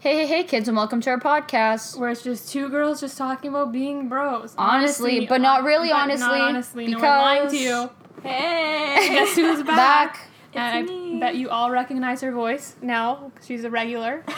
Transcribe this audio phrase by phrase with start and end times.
[0.00, 1.98] Hey, hey, hey, kids, and welcome to our podcast.
[1.98, 4.54] Where it's just two girls just talking about being bros.
[4.56, 7.90] Honestly, but not really but honestly, Not honestly, no, we're lying to because- you.
[8.22, 9.08] Hey.
[9.10, 9.76] Guess who's back?
[10.14, 10.20] Back.
[10.54, 11.20] And It's I me.
[11.20, 13.30] bet you all recognize her voice now.
[13.44, 14.22] She's a regular.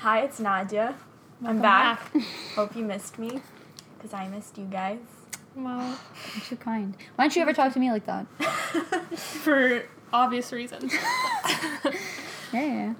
[0.00, 0.94] Hi, it's Nadia.
[1.40, 2.12] Welcome I'm back.
[2.56, 3.40] Hope you missed me,
[3.96, 4.98] because I missed you guys.
[5.56, 5.98] Well,
[6.34, 6.94] You're too kind.
[7.16, 8.26] Why don't you ever talk to me like that?
[9.18, 10.92] for obvious reasons.
[10.92, 12.94] Yeah, yeah.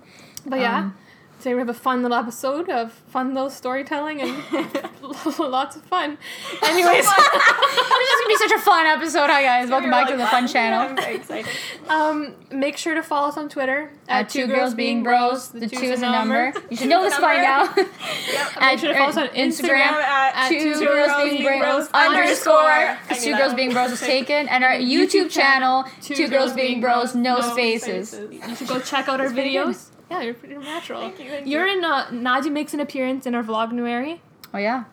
[0.47, 0.97] But yeah, Um,
[1.45, 4.31] today we have a fun little episode of fun little storytelling and
[5.39, 6.17] lots of fun.
[6.63, 9.29] Anyways, this is gonna be such a fun episode.
[9.29, 9.69] Hi, guys.
[9.69, 10.97] Welcome back to the Fun Channel.
[10.99, 11.53] I'm excited.
[11.91, 15.85] um, make sure to follow us on Twitter At two girls being bros, the two
[15.85, 16.55] is a number.
[16.71, 17.71] You should know this by now.
[17.77, 19.93] Make sure to follow us on Instagram.
[19.93, 22.99] at two girls being bros underscore.
[23.03, 27.15] Because two girls being bros was taken, and our YouTube channel, two girls being bros,
[27.15, 28.19] no spaces.
[28.31, 29.67] You should go check out our That's pretty good.
[29.67, 29.91] videos.
[30.11, 31.01] Yeah, you're pretty natural.
[31.01, 31.79] Thank you, thank You're you.
[31.79, 31.85] in.
[31.85, 34.21] Uh, Nadia makes an appearance in our vlog Nueri.
[34.53, 34.85] Oh yeah.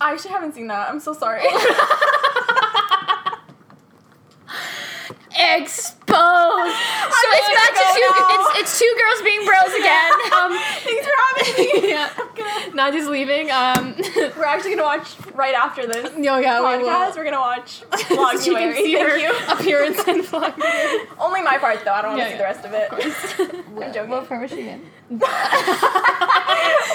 [0.00, 0.88] I actually haven't seen that.
[0.88, 1.42] I'm so sorry.
[5.38, 5.94] Exposed.
[7.08, 8.00] So it's back to go two.
[8.00, 8.28] now.
[8.30, 10.12] It's, it's two girls being bros again.
[10.38, 10.52] Um,
[10.84, 11.88] Thanks for having me.
[11.90, 12.10] yeah.
[12.74, 13.50] Nadia's leaving.
[13.50, 13.94] Um,
[14.36, 16.88] We're actually gonna watch right after this yo, yeah, we will.
[16.90, 17.16] podcast.
[17.16, 19.32] We're gonna watch Vlog So can see Thank her you.
[19.48, 20.54] appearance in vlog.
[20.56, 21.06] Nueri.
[21.18, 21.92] Only my part though.
[21.92, 22.38] I don't want to Yeah, see yeah.
[22.38, 22.88] the rest of it.
[23.82, 24.10] I'm joking.
[24.10, 24.80] What part was she in?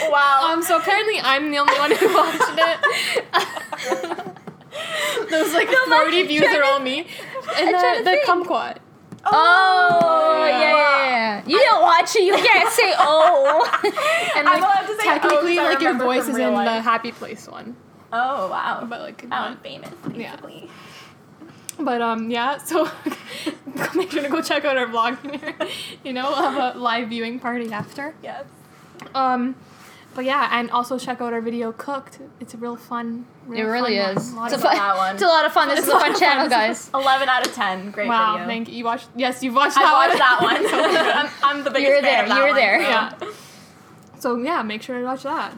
[0.10, 0.50] wow.
[0.54, 2.80] Um, so apparently I'm the only one who watched it.
[5.30, 7.08] Those like 40 views are all me.
[7.60, 8.78] And the, the kumquat.
[9.26, 11.44] Oh yeah, yeah, yeah.
[11.48, 12.24] You don't watch it.
[12.24, 13.64] You can't say oh.
[14.36, 17.76] And like, to say technically, I like your voice is in the happy place one.
[18.12, 18.86] oh wow.
[18.90, 19.64] But like, I'm not.
[19.64, 20.36] famous, Yeah.
[21.80, 22.58] But um, yeah.
[22.58, 22.90] So
[23.96, 25.18] make sure to go check out our vlog.
[26.04, 28.14] you know, we'll have a live viewing party after.
[28.22, 28.46] Yes.
[29.16, 29.56] Um,
[30.16, 32.20] but yeah, and also check out our video cooked.
[32.40, 33.26] It's a real fun.
[33.54, 34.32] It really fun is.
[34.32, 34.54] One.
[34.54, 35.14] It's a, Lot of- fun, one.
[35.16, 35.68] it's a lot of fun.
[35.70, 36.90] This is a fun channel, guys.
[36.94, 37.92] 11 out of 10.
[37.92, 38.48] Great wow, video.
[38.48, 38.76] thank you.
[38.76, 39.10] You watched?
[39.16, 40.54] Yes, you've watched I that watched that one.
[40.54, 40.70] one.
[40.70, 41.16] So good.
[41.16, 42.56] I'm, I'm the biggest You were fan there, of that you were one.
[42.56, 42.82] there.
[42.82, 43.14] yeah.
[44.20, 45.58] So yeah, make sure to watch that.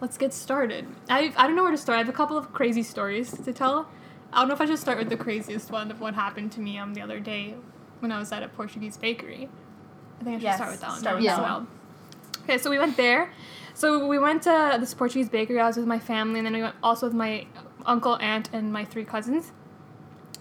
[0.00, 0.86] Let's get started.
[1.10, 1.96] I I don't know where to start.
[1.96, 3.88] I have a couple of crazy stories to tell.
[4.32, 6.60] I don't know if I should start with the craziest one of what happened to
[6.60, 7.54] me um the other day
[8.00, 9.48] when I was at a Portuguese bakery.
[10.20, 10.98] I think I should Yes, start with that one.
[11.00, 11.66] start with as well.
[12.44, 13.30] Okay, so we went there.
[13.78, 15.60] So we went to this Portuguese bakery.
[15.60, 17.46] I was with my family, and then we went also with my
[17.86, 19.52] uncle, aunt, and my three cousins.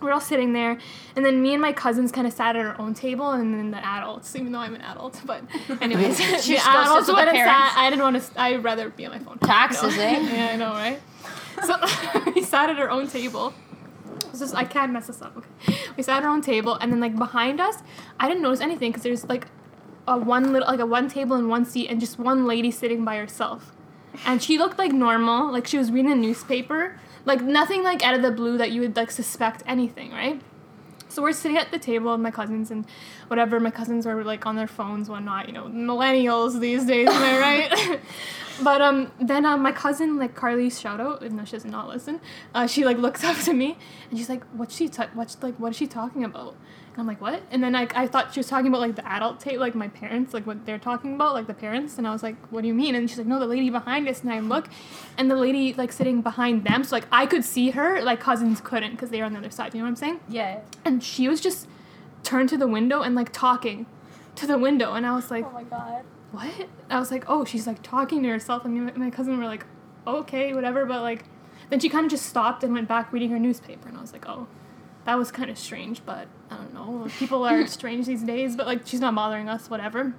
[0.01, 0.79] We're all sitting there,
[1.15, 3.69] and then me and my cousins kind of sat at our own table, and then
[3.69, 5.43] the adults, even though I'm an adult, but
[5.81, 7.75] anyways, She the just adults went and sat.
[7.77, 8.41] I didn't want to.
[8.41, 9.37] I'd rather be on my phone.
[9.37, 10.01] Taxes, No.
[10.01, 10.19] eh?
[10.35, 10.99] yeah, I know, right?
[11.63, 11.75] So
[12.33, 13.53] we sat at our own table.
[14.33, 15.37] Is, I can't mess this up.
[15.37, 17.75] Okay, we sat at our own table, and then like behind us,
[18.19, 19.47] I didn't notice anything because there's like
[20.07, 23.03] a one little like a one table and one seat, and just one lady sitting
[23.03, 23.73] by herself,
[24.25, 28.13] and she looked like normal, like she was reading a newspaper, like nothing like out
[28.13, 30.41] of the blue that you would like suspect anything, right?
[31.09, 32.85] So we're sitting at the table with my cousins and
[33.27, 33.59] whatever.
[33.59, 35.47] My cousins were like on their phones, whatnot.
[35.47, 37.39] You know, millennials these days, am I
[37.79, 37.99] right?
[38.63, 41.87] but um, then um, my cousin like Carly, shout out, even though she does not
[41.87, 42.19] listen.
[42.53, 43.77] Uh, she like looks up to me
[44.09, 44.89] and she's like, "What's she?
[44.89, 45.55] Ta- what's like?
[45.55, 46.55] What is she talking about?"
[46.97, 49.07] And I'm like, "What?" And then like I thought she was talking about like the
[49.07, 51.99] adult tape, like my parents, like what they're talking about, like the parents.
[51.99, 54.07] And I was like, "What do you mean?" And she's like, "No, the lady behind
[54.09, 54.67] us." And I look,
[55.15, 58.61] and the lady like sitting behind them, so like I could see her, like cousins
[58.61, 59.75] couldn't because they were on the other side.
[59.75, 60.19] You know what I'm saying?
[60.27, 60.61] Yeah.
[60.83, 61.67] and she was just
[62.23, 63.85] turned to the window and like talking
[64.35, 66.03] to the window and i was like Oh my god.
[66.31, 69.37] what i was like oh she's like talking to herself and me and my cousin
[69.37, 69.65] were like
[70.05, 71.23] okay whatever but like
[71.69, 74.11] then she kind of just stopped and went back reading her newspaper and i was
[74.13, 74.45] like oh
[75.07, 78.67] that was kind of strange but i don't know people are strange these days but
[78.67, 80.13] like she's not bothering us whatever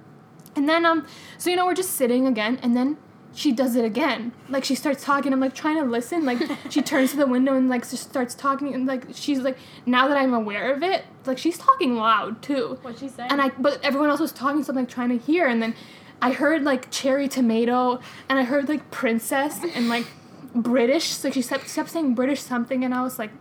[0.55, 1.07] and then um
[1.37, 2.97] so you know we're just sitting again and then
[3.33, 4.31] she does it again.
[4.49, 5.31] Like she starts talking.
[5.33, 6.25] I'm like trying to listen.
[6.25, 6.39] Like
[6.69, 10.07] she turns to the window and like just starts talking and like she's like now
[10.07, 12.79] that I'm aware of it, like she's talking loud too.
[12.81, 13.27] What'd she say?
[13.29, 15.75] And I but everyone else was talking so I'm like trying to hear and then
[16.21, 20.07] I heard like cherry tomato and I heard like princess and like
[20.55, 21.05] British.
[21.05, 23.31] So she kept, kept saying British something and I was like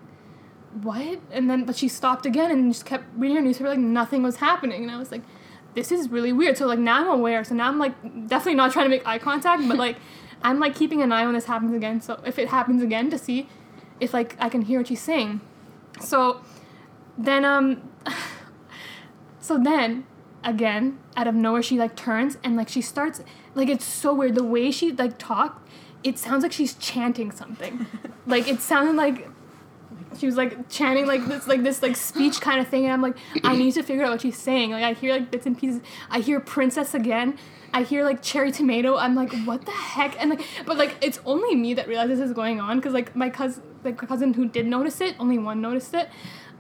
[0.83, 1.21] what?
[1.31, 4.37] And then, but she stopped again and just kept reading her newspaper like nothing was
[4.37, 4.83] happening.
[4.83, 5.23] And I was like,
[5.75, 6.57] this is really weird.
[6.57, 7.45] So like now I'm aware.
[7.45, 9.97] So now I'm like definitely not trying to make eye contact, but like
[10.43, 12.01] I'm like keeping an eye when this happens again.
[12.01, 13.49] So if it happens again to see
[14.01, 15.41] if like I can hear what she's saying.
[16.01, 16.43] So
[17.17, 17.89] then um
[19.41, 20.07] so then
[20.45, 23.21] again out of nowhere she like turns and like she starts
[23.55, 25.69] like it's so weird the way she like talked
[26.05, 27.87] it sounds like she's chanting something
[28.27, 29.29] like it sounded like
[30.19, 33.03] she was like chanting like this like this like speech kind of thing and i'm
[33.03, 34.71] like i need to figure out what she's saying.
[34.71, 35.81] Like i hear like bits and pieces.
[36.11, 37.39] I hear princess again.
[37.75, 38.97] I hear like cherry tomato.
[38.97, 40.21] I'm like what the heck?
[40.21, 43.15] And like but like it's only me that realizes this is going on because like
[43.15, 46.09] my cousin like cousin who did notice it only one noticed it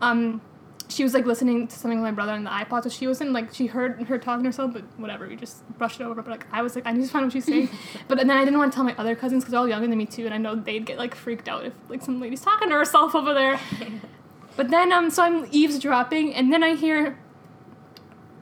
[0.00, 0.40] um
[0.88, 3.32] she was like listening to something with my brother on the iPod, so she wasn't
[3.32, 6.22] like she heard her talking to herself, but whatever, we just brushed it over.
[6.22, 7.68] But like I was like, I need to find what she's saying.
[8.08, 9.86] but and then I didn't want to tell my other cousins because they're all younger
[9.86, 12.40] than me too, and I know they'd get like freaked out if like some lady's
[12.40, 13.60] talking to herself over there.
[14.56, 17.18] but then um, so I'm eavesdropping, and then I hear.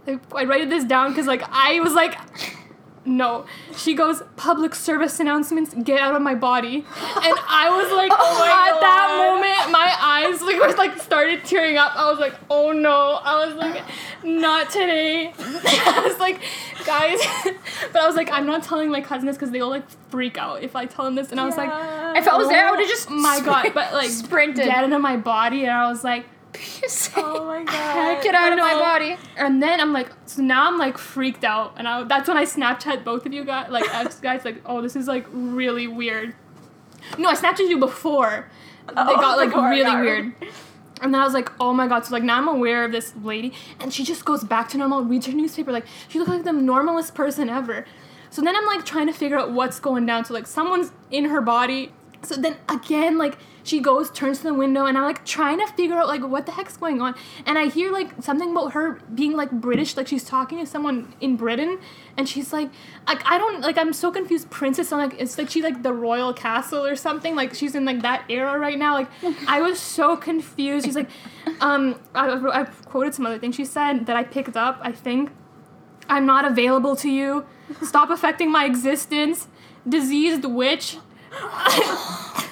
[0.06, 2.16] I, I write this down because like I was like.
[3.06, 3.46] No.
[3.76, 6.76] She goes, public service announcements, get out of my body.
[6.76, 11.44] And I was like, Oh my at that moment, my eyes like was like started
[11.44, 11.96] tearing up.
[11.96, 13.20] I was like, oh no.
[13.22, 13.82] I was like,
[14.24, 15.32] not today.
[15.38, 16.40] I was like,
[16.84, 17.20] guys.
[17.92, 20.62] but I was like, I'm not telling my cousin this because they'll like freak out
[20.62, 21.30] if I tell them this.
[21.30, 21.70] And I was like,
[22.16, 23.72] If I was there, I would have oh just my god.
[23.72, 24.66] But like, sprinted.
[24.66, 25.62] get out of my body.
[25.62, 26.26] And I was like,
[27.16, 28.22] Oh my god.
[28.22, 29.16] Get out of my body.
[29.36, 32.44] and then I'm like, so now I'm like freaked out, and I, that's when I
[32.44, 36.34] Snapchat both of you guys, like us guys, like, oh, this is like really weird.
[37.18, 38.50] No, I Snapchatted you before.
[38.88, 40.32] They Oh, got like before, really got weird.
[41.02, 42.04] And then I was like, oh my god.
[42.06, 45.02] So like now I'm aware of this lady, and she just goes back to normal,
[45.04, 45.72] reads her newspaper.
[45.72, 47.84] Like she looks like the normalest person ever.
[48.30, 50.24] So then I'm like trying to figure out what's going down.
[50.24, 51.92] So like someone's in her body.
[52.22, 55.66] So then again, like she goes, turns to the window, and I'm like trying to
[55.72, 57.16] figure out like what the heck's going on.
[57.44, 61.14] And I hear like something about her being like British, like she's talking to someone
[61.20, 61.80] in Britain,
[62.16, 62.70] and she's like,
[63.08, 64.50] like I don't like I'm so confused.
[64.50, 67.34] Princess, I'm like it's like she's like the royal castle or something.
[67.34, 68.94] Like she's in like that era right now.
[68.94, 69.08] Like
[69.48, 70.86] I was so confused.
[70.86, 71.10] She's like,
[71.60, 72.28] um, I,
[72.60, 73.50] I quoted some other thing.
[73.50, 74.78] She said that I picked up.
[74.80, 75.32] I think
[76.08, 77.44] I'm not available to you.
[77.82, 79.48] Stop affecting my existence.
[79.88, 80.98] Diseased witch.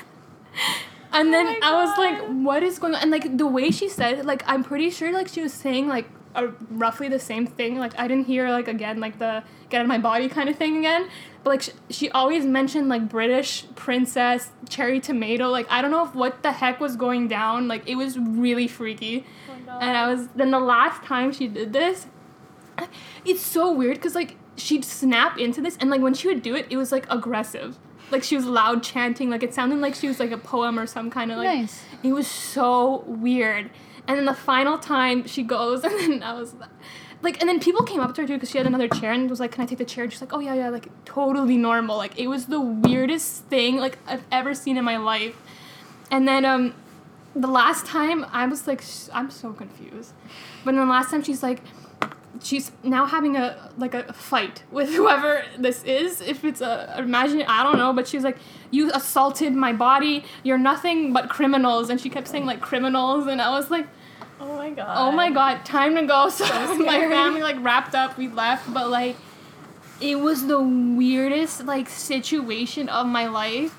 [1.14, 3.02] and then my I was like, what is going on?
[3.02, 5.88] And like the way she said it, like I'm pretty sure like she was saying
[5.88, 7.78] like a, roughly the same thing.
[7.78, 10.56] Like I didn't hear like again like the get out of my body kind of
[10.56, 11.08] thing again.
[11.42, 15.48] But like she, she always mentioned like British princess, cherry tomato.
[15.48, 17.68] Like I don't know if what the heck was going down.
[17.68, 19.24] Like it was really freaky.
[19.80, 22.06] And I was then the last time she did this,
[23.24, 26.54] it's so weird because like she'd snap into this and like when she would do
[26.54, 27.78] it, it was like aggressive.
[28.10, 30.86] Like she was loud chanting, like it sounded like she was like a poem or
[30.86, 31.82] some kind of like Nice.
[32.02, 33.70] it was so weird.
[34.06, 36.54] And then the final time she goes, and then I was
[37.22, 39.30] like, and then people came up to her too because she had another chair and
[39.30, 41.56] was like, "Can I take the chair?" And she's like, "Oh yeah, yeah," like totally
[41.56, 41.96] normal.
[41.96, 45.34] Like it was the weirdest thing like I've ever seen in my life.
[46.10, 46.74] And then um,
[47.34, 50.12] the last time I was like, sh- I'm so confused.
[50.64, 51.62] But then the last time she's like,
[52.42, 56.20] she's now having a like a fight with whoever this is.
[56.20, 58.38] If it's a imagine I don't know, but she's like,
[58.70, 60.24] you assaulted my body.
[60.42, 63.86] You're nothing but criminals, and she kept saying like criminals, and I was like,
[64.40, 64.94] Oh my god.
[64.98, 66.28] oh my god, time to go.
[66.30, 66.44] So,
[66.78, 69.16] my family like wrapped up, we left, but like,
[70.00, 73.76] it was the weirdest like situation of my life.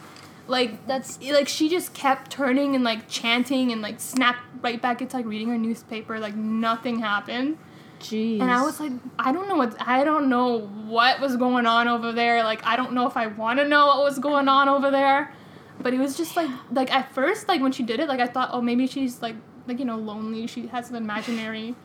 [0.48, 5.02] Like That's like she just kept turning and like chanting and like snapped right back
[5.02, 7.58] into like reading her newspaper like nothing happened
[8.00, 8.40] jeez.
[8.42, 11.88] and i was like i don't know what i don't know what was going on
[11.88, 14.68] over there like i don't know if i want to know what was going on
[14.70, 15.34] over there
[15.80, 18.28] but it was just like like at first like when she did it like i
[18.28, 19.36] thought oh maybe she's like
[19.68, 21.76] like you know lonely she has an imaginary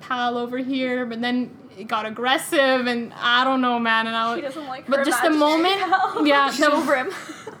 [0.00, 4.34] pal over here but then it got aggressive and i don't know man and i
[4.36, 6.26] She was doesn't like But her just the moment- pal.
[6.26, 7.10] yeah, She's the- over him.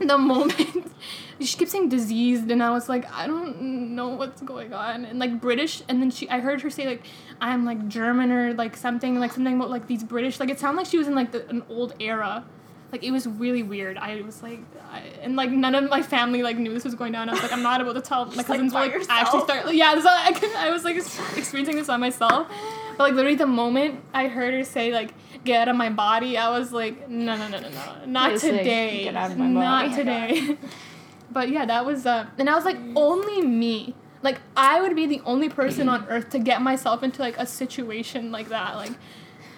[0.00, 0.92] the moment
[1.40, 5.04] she kept saying diseased and i was like i don't know what's going on.
[5.04, 7.02] And like british and then she i heard her say like
[7.40, 10.40] i'm like german or like something like something about like these british.
[10.40, 12.44] Like it sounded like she was in like the, an old era.
[12.90, 13.98] Like it was really weird.
[13.98, 17.12] I was like I, and like none of my family like knew this was going
[17.12, 19.40] down i was like i'm not able to tell my cousins by were like actually
[19.40, 19.60] yourself.
[19.60, 22.48] start yeah this, I, could- I was like experiencing this on myself.
[22.96, 25.12] But like literally the moment i heard her say like
[25.44, 28.04] get out of my body i was like no no no no no.
[28.06, 29.04] Not today.
[29.04, 30.56] "Get out of my not oh body." today
[31.30, 35.06] but yeah that was uh and i was like only me like i would be
[35.06, 38.92] the only person on earth to get myself into like a situation like that like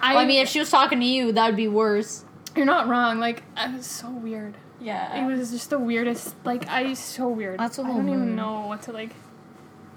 [0.02, 2.24] I, Well, I mean, if she was talking to you, that would be worse.
[2.56, 5.22] you're not wrong like it was so weird Yeah.
[5.22, 8.66] it was just the weirdest like i so weird That's a i don't even know
[8.66, 9.10] what to like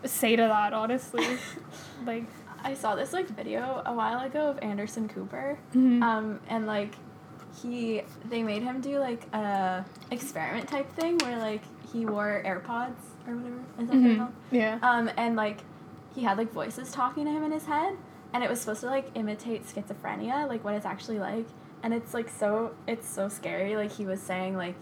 [0.06, 1.26] say to that honestly
[2.06, 2.26] like
[2.66, 5.60] I saw this like video a while ago of Anderson Cooper.
[5.76, 6.02] mhm.
[6.02, 6.96] Um, and like
[7.62, 12.96] he they made him do like a experiment type thing where like he wore AirPods
[13.28, 13.60] or whatever.
[13.80, 14.18] Is that what they're Mhm.
[14.18, 14.34] called?
[14.52, 15.60] yeah Um, and like
[16.16, 17.96] he had like voices talking to him in his head,
[18.34, 21.46] and it was supposed to like imitate schizophrenia, like what it's actually like.
[21.84, 23.76] And it's like so it's so scary.
[23.76, 24.76] Like he was saying like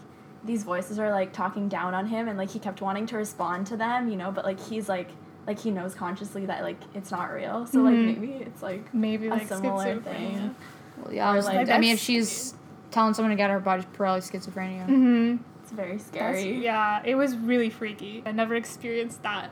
[0.44, 3.66] these voices are like talking down on him and like he kept wanting to respond
[3.68, 5.08] to them, you know, but like he's like
[5.46, 7.66] like he knows consciously that like it's not real.
[7.66, 7.84] So Mhm.
[7.84, 10.02] like maybe it's like Maybe a like similar schizophrenia.
[10.04, 10.54] thing.
[11.02, 12.54] Well, yeah, I, Or, was, like, I mean, if that's she's
[12.92, 14.86] telling someone to get her body, probably schizophrenia.
[14.86, 15.36] Mm-hmm.
[15.62, 16.62] It's very That's- scary.
[16.62, 18.22] yeah, it was really freaky.
[18.24, 19.50] I never experienced that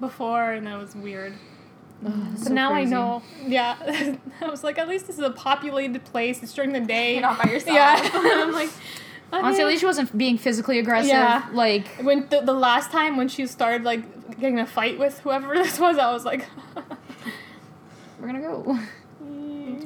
[0.00, 1.34] before, and that was weird.
[2.04, 2.94] Ugh, But so now crazy.
[2.94, 3.22] I know.
[3.46, 6.42] Yeah, I was like, at least this is a populated place.
[6.42, 7.12] It's during the day.
[7.14, 7.74] You're not by yourself.
[7.76, 8.70] Yeah, I'm like.
[9.32, 9.62] Honestly, okay.
[9.62, 11.10] at least she wasn't being physically aggressive.
[11.10, 11.46] Yeah.
[11.52, 15.54] Like, when the, the last time when she started like getting a fight with whoever
[15.54, 16.46] this was, I was like,
[18.18, 18.76] we're gonna go.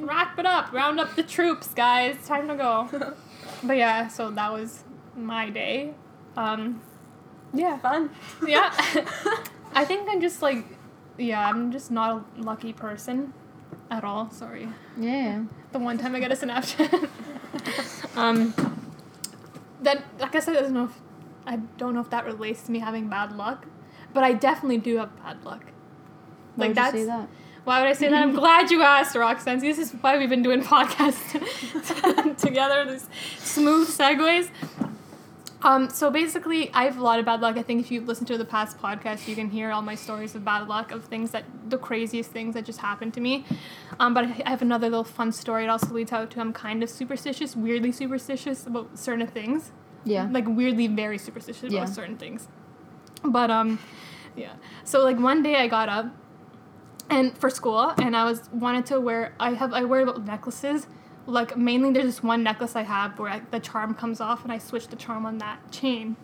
[0.05, 2.15] Wrap it up, round up the troops, guys.
[2.27, 2.87] Time to go.
[3.63, 4.83] but yeah, so that was
[5.15, 5.95] my day.
[6.37, 6.81] Um,
[7.53, 8.11] yeah, Fun.
[8.45, 8.71] yeah.
[9.73, 10.63] I think I'm just like,
[11.17, 13.33] yeah, I'm just not a lucky person
[13.89, 14.29] at all.
[14.29, 14.67] Sorry.
[14.99, 15.43] Yeah.
[15.71, 17.09] The one time I get a Snapchat.
[18.15, 18.53] um,
[19.81, 20.99] that like I said, I don't know if
[21.47, 23.65] I don't know if that relates to me having bad luck,
[24.13, 25.63] but I definitely do have bad luck.
[26.55, 27.29] Why Like that's you say that?
[27.65, 28.21] Why would I say that?
[28.23, 29.59] I'm glad you asked, Roxanne.
[29.59, 32.89] See, This is why we've been doing podcasts together.
[32.91, 33.07] These
[33.37, 34.49] smooth segues.
[35.63, 37.57] Um, so basically, I have a lot of bad luck.
[37.57, 40.35] I think if you've listened to the past podcast, you can hear all my stories
[40.35, 43.45] of bad luck, of things that the craziest things that just happened to me.
[43.99, 45.63] Um, but I have another little fun story.
[45.63, 49.71] It also leads out to I'm kind of superstitious, weirdly superstitious about certain things
[50.03, 50.27] Yeah.
[50.29, 51.81] like weirdly very superstitious Yeah.
[51.83, 52.47] about certain things.
[53.23, 53.79] But um,
[54.35, 54.53] yeah.
[54.83, 56.07] So like one day I got up,
[57.09, 59.33] and for school, and I was wanted to wear.
[59.39, 60.87] I have I wear necklaces.
[61.27, 64.51] Like mainly, there's this one necklace I have where I, the charm comes off, and
[64.51, 66.15] I switch the charm on that chain.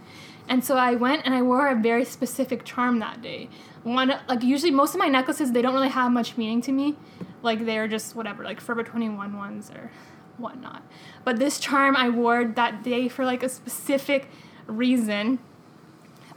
[0.48, 3.50] And so I went and I wore a very specific charm that day.
[3.84, 6.96] One like usually most of my necklaces they don't really have much meaning to me,
[7.42, 9.92] like they're just whatever like Forever 21 ones or
[10.38, 10.84] whatnot.
[11.24, 14.30] But this charm I wore that day for like a specific
[14.68, 15.40] reason.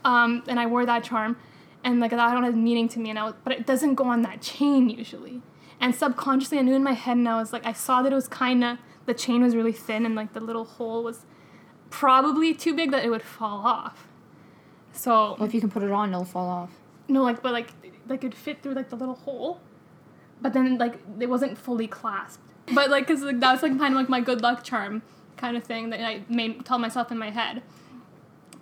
[0.04, 1.36] Um, and I wore that charm,
[1.84, 3.94] and like that I don't have meaning to me, and I was, but it doesn't
[3.94, 5.42] go on that chain usually.
[5.80, 8.14] And subconsciously, I knew in my head, and I was like, I saw that it
[8.14, 11.26] was kind of the chain was really thin, and like the little hole was
[11.90, 14.08] probably too big that it would fall off.
[14.92, 16.70] So Well, if you can put it on, it'll fall off.
[17.08, 17.70] no, like but like
[18.08, 19.60] like it'd fit through like the little hole,
[20.40, 22.42] but then like it wasn't fully clasped.
[22.72, 25.02] But like, cause like that was like kind of like my good luck charm
[25.36, 27.62] kind of thing that I made tell myself in my head.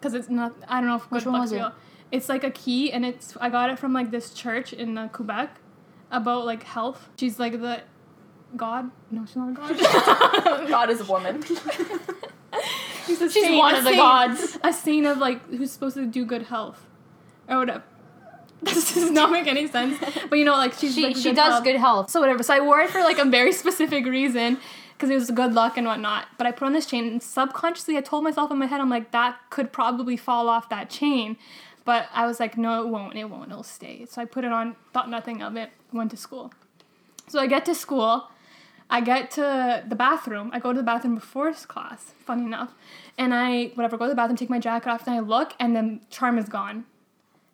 [0.00, 1.72] Cause it's not I don't know if Which good one luck's was it?
[2.12, 5.08] It's like a key, and it's I got it from like this church in uh,
[5.08, 5.56] Quebec,
[6.10, 7.08] about like health.
[7.18, 7.80] She's like the
[8.56, 8.90] god.
[9.10, 10.68] No, she's not a god.
[10.68, 11.42] God is a woman.
[13.06, 14.58] She's, a She's saint- one of the saint- gods.
[14.62, 16.86] A saint of like who's supposed to do good health,
[17.48, 17.82] or whatever.
[18.62, 19.98] This does not make any sense.
[20.30, 21.64] But you know, like she's She like she does health.
[21.64, 22.10] good health.
[22.10, 22.44] So whatever.
[22.44, 24.58] So I wore it for like a very specific reason
[24.94, 26.26] because it was good luck and whatnot.
[26.38, 28.88] But I put on this chain and subconsciously I told myself in my head, I'm
[28.88, 31.36] like, that could probably fall off that chain.
[31.84, 33.16] But I was like, no, it won't.
[33.16, 33.50] It won't.
[33.50, 34.06] It'll stay.
[34.08, 36.52] So I put it on, thought nothing of it, went to school.
[37.28, 38.28] So I get to school.
[38.88, 40.50] I get to the bathroom.
[40.52, 42.74] I go to the bathroom before class, funny enough.
[43.16, 45.74] And I, whatever, go to the bathroom, take my jacket off, and I look, and
[45.74, 46.84] the charm is gone.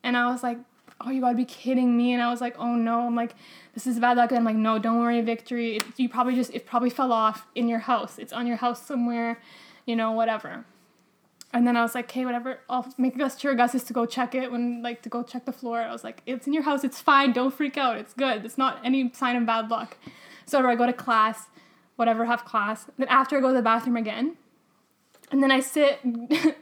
[0.03, 0.59] And I was like,
[1.01, 2.13] oh, you gotta be kidding me.
[2.13, 3.07] And I was like, oh no.
[3.07, 3.35] I'm like,
[3.75, 4.31] this is bad luck.
[4.31, 5.77] And I'm like, no, don't worry, Victory.
[5.77, 8.19] It, you probably just, it probably fell off in your house.
[8.19, 9.41] It's on your house somewhere,
[9.87, 10.65] you know, whatever.
[11.53, 12.61] And then I was like, okay, whatever.
[12.69, 15.81] I'll make Gus is to go check it when, like, to go check the floor.
[15.81, 16.85] I was like, it's in your house.
[16.85, 17.33] It's fine.
[17.33, 17.97] Don't freak out.
[17.97, 18.45] It's good.
[18.45, 19.97] It's not any sign of bad luck.
[20.45, 21.47] So I go to class,
[21.97, 22.87] whatever, have class.
[22.99, 24.37] Then after I go to the bathroom again,
[25.31, 26.01] and then I sit.
[26.29, 26.55] this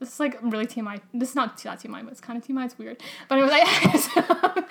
[0.00, 1.00] is like really TMI.
[1.12, 2.66] This is not that TMI, but it's kind of TMI.
[2.66, 3.02] It's weird.
[3.28, 3.52] But anyways,
[4.16, 4.64] I,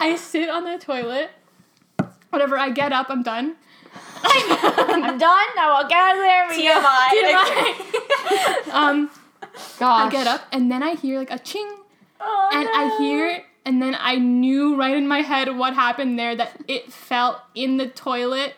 [0.00, 1.30] I sit on the toilet.
[2.30, 2.58] Whatever.
[2.58, 3.10] I get up.
[3.10, 3.56] I'm done.
[4.24, 5.46] I'm done.
[5.56, 6.48] Now I'll get out of there.
[6.48, 6.80] We go.
[6.80, 8.70] TMI.
[8.74, 9.10] Um,
[9.78, 10.08] Gosh.
[10.08, 11.68] I get up, and then I hear like a ching,
[12.20, 16.18] Oh, and I hear it, and then I knew right in my head what happened
[16.18, 16.34] there.
[16.34, 18.54] That it fell in the toilet.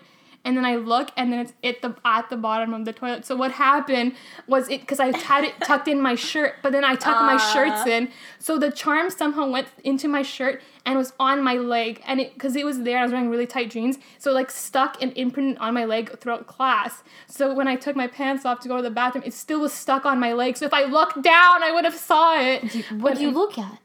[0.46, 3.26] And then I look, and then it's at the at the bottom of the toilet.
[3.26, 4.14] So what happened
[4.46, 7.34] was it because I had it tucked in my shirt, but then I tucked my
[7.34, 7.52] Ah.
[7.52, 12.00] shirts in, so the charm somehow went into my shirt and was on my leg,
[12.06, 12.98] and it because it was there.
[13.00, 16.16] I was wearing really tight jeans, so it, like stuck and imprinted on my leg
[16.20, 17.02] throughout class.
[17.26, 19.72] So when I took my pants off to go to the bathroom, it still was
[19.72, 20.56] stuck on my leg.
[20.56, 22.58] So if I looked down, I would have saw it.
[23.02, 23.78] What do you look at?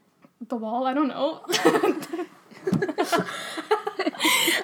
[0.48, 0.86] the wall?
[0.88, 1.42] I don't know.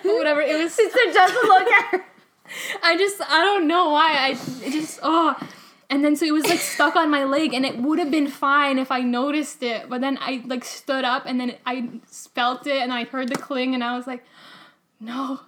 [0.04, 0.42] But whatever.
[0.42, 0.74] It was.
[0.82, 2.06] Sister doesn't look at her.
[2.84, 4.30] I just I don't know why I
[4.66, 5.36] it just oh
[5.90, 8.28] and then so it was like stuck on my leg and it would have been
[8.28, 12.68] fine if I noticed it but then I like stood up and then I felt
[12.68, 14.24] it and I heard the cling and I was like
[15.00, 15.42] no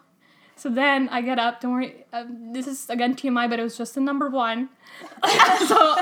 [0.59, 1.61] So then I get up.
[1.61, 2.03] Don't worry.
[2.11, 4.67] Uh, this is again TMI, but it was just the number one.
[5.67, 5.95] so,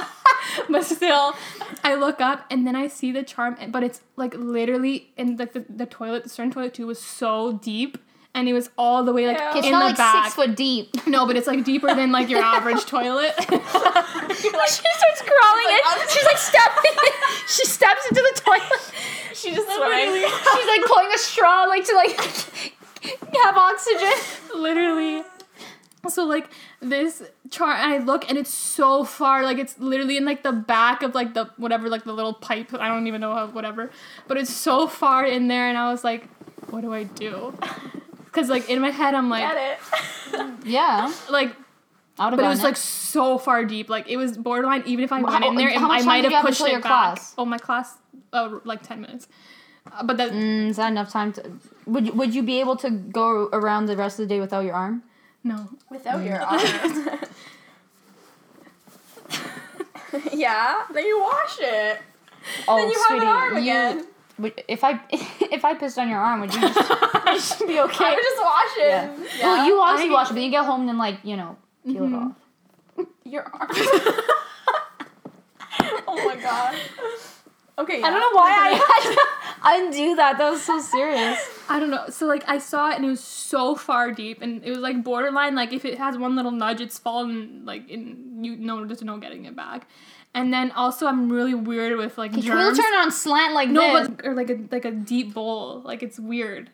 [0.67, 1.35] but still,
[1.83, 5.53] I look up and then I see the charm, but it's like literally in like
[5.53, 6.23] the, the toilet.
[6.23, 7.99] The certain toilet too was so deep,
[8.33, 9.57] and it was all the way like Ew.
[9.59, 10.25] It's in not the like back.
[10.25, 11.05] six foot deep.
[11.05, 13.35] No, but it's like deeper than like your average toilet.
[13.37, 13.59] Like,
[14.69, 16.09] she starts crawling in.
[16.09, 16.91] She's like stepping.
[17.47, 18.93] she steps into the toilet.
[19.35, 20.15] she just swimming.
[20.15, 22.73] She's like pulling a straw, like to like
[23.43, 24.13] have oxygen.
[24.55, 25.23] literally.
[26.09, 26.49] So like
[26.79, 30.53] this chart, and I look, and it's so far, like it's literally in like the
[30.53, 32.73] back of like the whatever, like the little pipe.
[32.73, 33.91] I don't even know how, whatever,
[34.27, 36.27] but it's so far in there, and I was like,
[36.69, 37.53] what do I do?
[38.25, 39.79] Because like in my head, I'm like, Get
[40.37, 40.49] it.
[40.63, 41.55] Yeah, like,
[42.19, 44.83] I would have but it done was like so far deep, like it was borderline.
[44.85, 46.79] Even if I Well, went how- in there, I might have have pushed it your
[46.81, 47.15] back.
[47.15, 47.33] class?
[47.37, 47.95] Oh, my class,
[48.33, 49.27] uh, like ten minutes.
[49.91, 51.51] Uh, but that Mm, is that enough time to?
[51.87, 54.63] Would you, would you be able to go around the rest of the day without
[54.65, 55.03] your arm?
[55.43, 55.69] no.
[55.89, 56.59] Without your arm.
[60.33, 60.83] yeah.
[60.93, 61.99] Then you wash it.
[62.67, 64.05] Oh, then you sweetie, have an arm you- again.
[64.39, 66.77] would- if I if I pissed on your arm, would you just,
[67.25, 68.05] just be okay?
[68.05, 68.87] I would just wash it.
[68.87, 69.09] Yeah.
[69.11, 71.37] and- Well, you obviously I- wash it, but you get home and then like you
[71.37, 72.31] know peel it Mhm.
[72.31, 72.35] off.
[73.23, 73.69] Your arm.
[76.07, 76.75] oh my god.
[77.79, 78.01] Okay.
[78.01, 79.15] I don't know why I had to
[79.67, 80.37] undo that.
[80.37, 81.39] That was so serious.
[81.69, 82.05] I don't know.
[82.09, 85.03] So like I saw it and it was so far deep and it was like
[85.03, 89.03] borderline like if it has one little nudge it's fallen like in you know there's
[89.03, 89.87] no getting it back.
[90.33, 92.77] And then also I'm really weird with like Can you really germs.
[92.77, 94.07] turn it on slant like no, this?
[94.07, 95.81] but or like a like a deep bowl.
[95.83, 96.69] Like it's weird.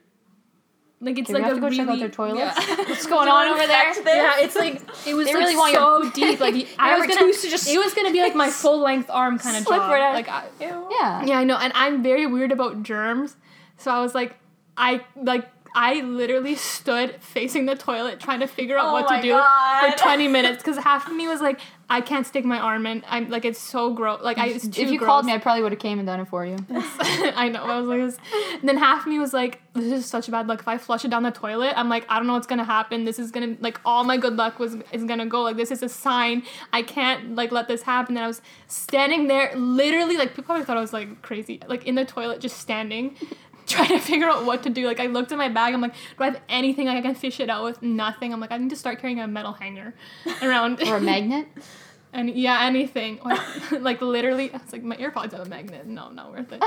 [1.04, 2.68] Like it's Okay, we like have a to go really check out their toilets.
[2.68, 2.76] Yeah.
[2.90, 3.94] What's going on over there?
[3.94, 4.06] This?
[4.06, 4.76] Yeah, it's like
[5.08, 6.40] it was They like really want so your- deep.
[6.40, 9.10] Like I was gonna, tooth to just- it was gonna be like my full length
[9.10, 9.92] arm kind of Slip job.
[9.92, 10.14] right out.
[10.14, 11.26] Like I, Yeah.
[11.26, 13.36] yeah, I know, and I'm very weird about germs.
[13.78, 14.36] So I was like,
[14.78, 19.22] I like I literally stood facing the toilet trying to figure out Oh what to
[19.22, 19.92] do God.
[19.94, 23.04] for 20 minutes because half of me was like, I can't stick my arm in.
[23.08, 24.22] I'm like, it's so gross.
[24.24, 25.08] Like I, it's too If you gross.
[25.08, 26.58] called me, I probably would have came and done it for you.
[26.70, 27.64] I know.
[27.64, 28.18] I was like, this.
[28.60, 30.60] And then half of me was like, this is such a bad luck.
[30.62, 33.06] If I flush it down the toilet, I'm like, I don't know what's gonna happen.
[33.06, 35.42] This is gonna like all my good luck was is gonna go.
[35.42, 36.44] Like this is a sign.
[36.72, 38.16] I can't like let this happen.
[38.16, 41.86] And I was standing there, literally like people probably thought I was like crazy, like
[41.86, 43.16] in the toilet, just standing.
[43.74, 44.88] Trying to figure out what to do.
[44.88, 45.74] Like I looked at my bag.
[45.74, 47.82] I'm like, do I have anything I can fish it out with?
[47.82, 48.34] Nothing.
[48.34, 49.94] I'm like, I need to start carrying a metal hanger
[50.42, 50.82] around.
[50.84, 51.48] Or a magnet.
[52.16, 53.20] And yeah, anything.
[53.72, 55.88] Like literally, I was like, my earpods have a magnet.
[55.88, 56.64] No, not worth it.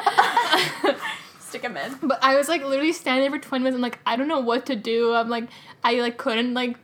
[1.39, 1.97] Stick them in.
[2.03, 4.41] But I was like literally standing there for 20 minutes and like I don't know
[4.41, 5.15] what to do.
[5.15, 5.49] I'm like
[5.85, 6.77] I like couldn't like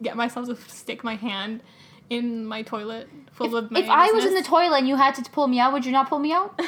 [0.00, 1.62] get myself to stick my hand
[2.08, 5.14] in my toilet full of my If I was in the toilet and you had
[5.16, 6.58] to pull me out, would you not pull me out?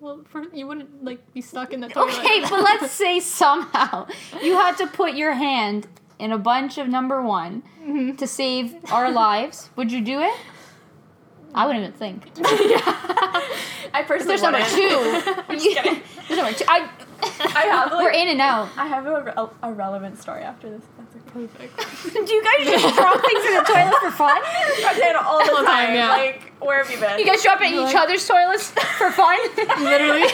[0.00, 2.14] Well, for, you wouldn't like be stuck in the toilet.
[2.18, 4.06] Okay, but let's say somehow
[4.42, 5.86] you had to put your hand
[6.18, 8.16] in a bunch of number one Mhm.
[8.18, 9.70] to save our lives.
[9.76, 10.34] Would you do it?
[11.54, 12.26] I wouldn't even think.
[12.38, 12.80] yeah.
[13.92, 15.24] I personally There's number wouldn't.
[15.24, 15.42] two.
[15.48, 16.02] I'm just kidding.
[16.28, 16.64] There's number two.
[16.68, 16.88] I,
[17.22, 18.68] I have, like- We're in and out.
[18.76, 20.82] I have a, re- a relevant story after this.
[20.98, 21.46] That's okay.
[21.46, 22.12] Perfect.
[22.26, 24.40] Do you guys just drop things in the toilet for fun?
[24.42, 25.94] I say it all the All time, time.
[25.94, 26.08] yeah.
[26.08, 27.18] Like, where have you been?
[27.18, 29.38] You guys drop it in each other's toilets for fun?
[29.80, 30.22] Literally.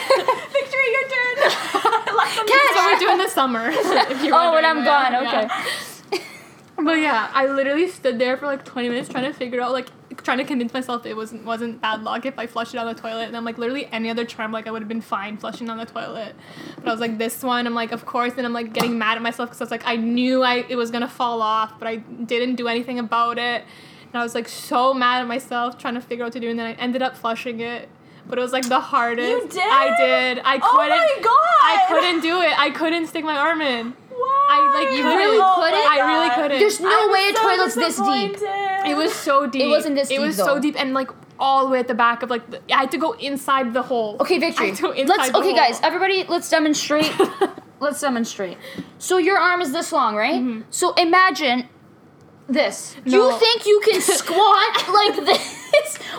[0.51, 1.35] Victory, your turn.
[2.15, 2.75] Let them Catch!
[2.75, 3.69] so we're doing this summer.
[3.69, 5.11] if you're Oh, when I'm gone.
[5.13, 5.47] yeah.
[6.11, 6.23] Okay.
[6.79, 9.87] But yeah, I literally stood there for like 20 minutes trying to figure out, like,
[10.27, 12.93] trying to convince myself it wasn't wasn't bad luck if I flushed it down the
[13.01, 13.27] toilet.
[13.29, 15.77] And I'm like, literally any other charm, like, I would have been fine flushing down
[15.77, 16.35] the toilet.
[16.75, 18.33] But I was like, this one, I'm like, of course.
[18.35, 20.75] And I'm like getting mad at myself because I was like, I knew I it
[20.75, 23.63] was gonna fall off, but I didn't do anything about it.
[24.11, 26.49] And I was like so mad at myself trying to figure out what to do.
[26.49, 27.87] And then I ended up flushing it.
[28.27, 29.29] But it was like the hardest.
[29.29, 29.63] You did?
[29.63, 30.41] I did.
[30.43, 30.89] I Oh couldn't.
[30.89, 31.33] my god!
[31.63, 32.59] I couldn't do it.
[32.59, 33.93] I couldn't stick my arm in.
[34.17, 34.47] Why?
[34.49, 35.85] I, like, you really Oh couldn't?
[35.85, 36.59] my I really couldn't.
[36.59, 38.49] There's no I'm way a so toilet's this deep.
[38.89, 39.63] It was so deep.
[39.63, 40.17] It wasn't this deep.
[40.17, 40.45] It deep, was though.
[40.45, 42.91] so deep and like all the way at the back of like the, I had
[42.91, 44.17] to go inside the hole.
[44.21, 44.67] Okay, I Victory.
[44.69, 45.57] had to go inside Let's the okay, hole.
[45.57, 45.79] guys.
[45.83, 47.11] Everybody, let's demonstrate.
[47.79, 48.57] let's demonstrate.
[48.97, 50.41] So your arm is this long, right?
[50.41, 50.63] Mhm.
[50.71, 51.69] So imagine
[52.47, 52.95] this.
[53.05, 53.29] No.
[53.29, 55.66] You think you can squat like this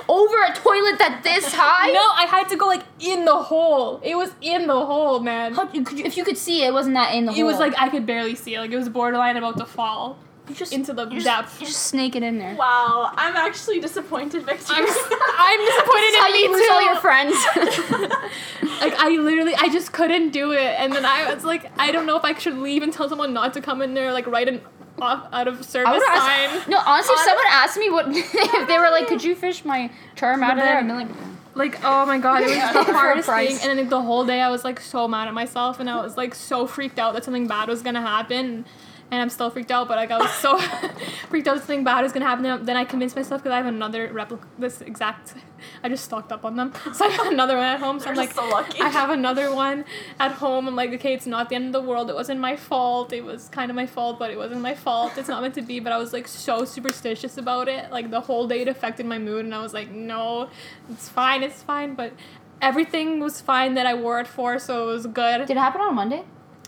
[0.08, 1.90] over a toilet that this high?
[1.90, 4.00] No, I had to go like in the hole.
[4.02, 5.54] It was in the hole, man.
[5.54, 7.44] How, could you, if you could see it, it wasn't that in the it hole.
[7.44, 8.60] It was like I could barely see it.
[8.60, 10.18] Like it was borderline about to fall
[10.48, 11.60] you just into the you just, depth.
[11.60, 12.54] you just snake it in there.
[12.54, 14.76] Wow, I'm actually disappointed, Victory.
[14.76, 14.84] I'm,
[15.38, 16.72] I'm disappointed in me you lose too.
[16.72, 17.34] all your friends.
[18.80, 20.74] like I literally, I just couldn't do it.
[20.78, 23.32] And then I was like, I don't know if I should leave and tell someone
[23.32, 24.60] not to come in there, like write an
[25.00, 26.50] off out of service would sign.
[26.50, 29.34] ask, no, honestly, if Honest- someone asked me what if they were like, "Could you
[29.34, 31.08] fish my charm out of there?" I'd be like,
[31.54, 33.50] Like, oh my god, it was Yeah, the hardest thing.
[33.62, 36.00] And then like, the whole day I was like so mad at myself and I
[36.02, 38.64] was like so freaked out that something bad was gonna happen.
[39.10, 39.88] And I'm still freaked out.
[39.88, 40.58] But like I was so
[41.28, 42.64] freaked out, something bad is gonna happen.
[42.64, 45.34] Then I convinced myself because I have another replica, this exact.
[45.82, 47.98] I just stocked up on them, so I have another one at home.
[47.98, 48.80] So You're I'm like, so lucky.
[48.80, 49.84] I have another one
[50.20, 50.68] at home.
[50.68, 52.10] I'm like, okay, it's not the end of the world.
[52.10, 53.12] It wasn't my fault.
[53.12, 55.16] It was kind of my fault, but it wasn't my fault.
[55.18, 55.80] It's not meant to be.
[55.80, 57.90] But I was like so superstitious about it.
[57.90, 60.48] Like the whole day, it affected my mood, and I was like, no,
[60.90, 61.94] it's fine, it's fine.
[61.94, 62.12] But
[62.60, 65.46] everything was fine that I wore it for, so it was good.
[65.46, 66.24] Did it happen on Monday?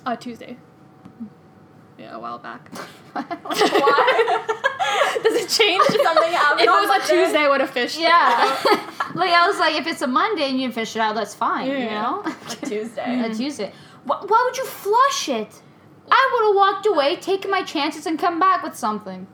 [0.06, 0.56] Uh, Tuesday.
[2.00, 2.68] Yeah, a while back.
[3.12, 4.46] Why?
[5.22, 5.82] Does it change?
[5.84, 7.98] Something happened If it on was a Tuesday, I would have fished.
[7.98, 8.02] it.
[8.02, 8.38] Yeah.
[9.14, 11.34] like I was like, if it's a Monday and you can fish it out, that's
[11.34, 11.66] fine.
[11.68, 12.02] You Yeah.
[12.02, 12.22] know.
[12.24, 13.20] Like Tuesday.
[13.20, 13.72] a Tuesday.
[14.04, 15.62] Why, why would you flush it?
[16.10, 19.26] I would have walked away, taken my chances, and come back with something.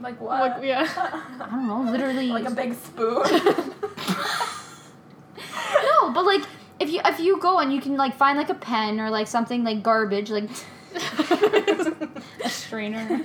[0.00, 0.40] Like what?
[0.40, 0.88] Like, yeah.
[0.96, 2.28] I don't know, literally.
[2.28, 3.22] like a big spoon.
[5.84, 6.42] No, but like
[6.80, 9.26] if you if you go and you can like find like a pen or like
[9.26, 10.48] something like garbage, like
[12.44, 13.20] a strainer.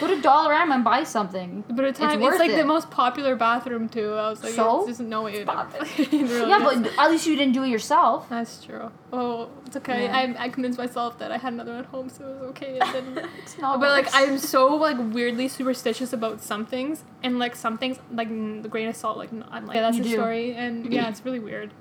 [0.00, 1.64] go to Dollarama and buy something.
[1.68, 2.56] But the time, it's, worth like it.
[2.56, 4.12] the most popular bathroom too.
[4.12, 4.82] I was like, So?
[4.84, 5.42] there's no way.
[5.42, 6.12] Stop it.
[6.12, 6.80] really Yeah, is.
[6.82, 8.28] but at least you didn't do it yourself.
[8.28, 8.90] That's true.
[9.12, 10.04] Oh, it's okay.
[10.04, 10.34] Yeah.
[10.38, 12.78] I, I convinced myself that I had another at home, so it was okay.
[12.78, 14.08] And then, It's not but like.
[14.12, 18.88] I'm so like weirdly superstitious about some things, and like some things like the grain
[18.88, 19.16] of salt.
[19.18, 20.14] Like I'm like yeah, that's You the do.
[20.16, 21.72] story, and yeah, it's really weird.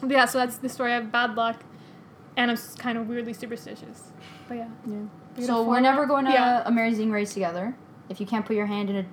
[0.00, 0.92] But yeah, so that's the story.
[0.92, 1.64] I have bad luck,
[2.38, 4.12] and I'm kind of weirdly superstitious.
[4.48, 4.68] But yeah.
[4.86, 5.02] Yeah.
[5.36, 6.62] You So we're never going to Yeah.
[6.64, 7.74] Amazing Race together.
[8.08, 9.04] If you can't put your hand in a,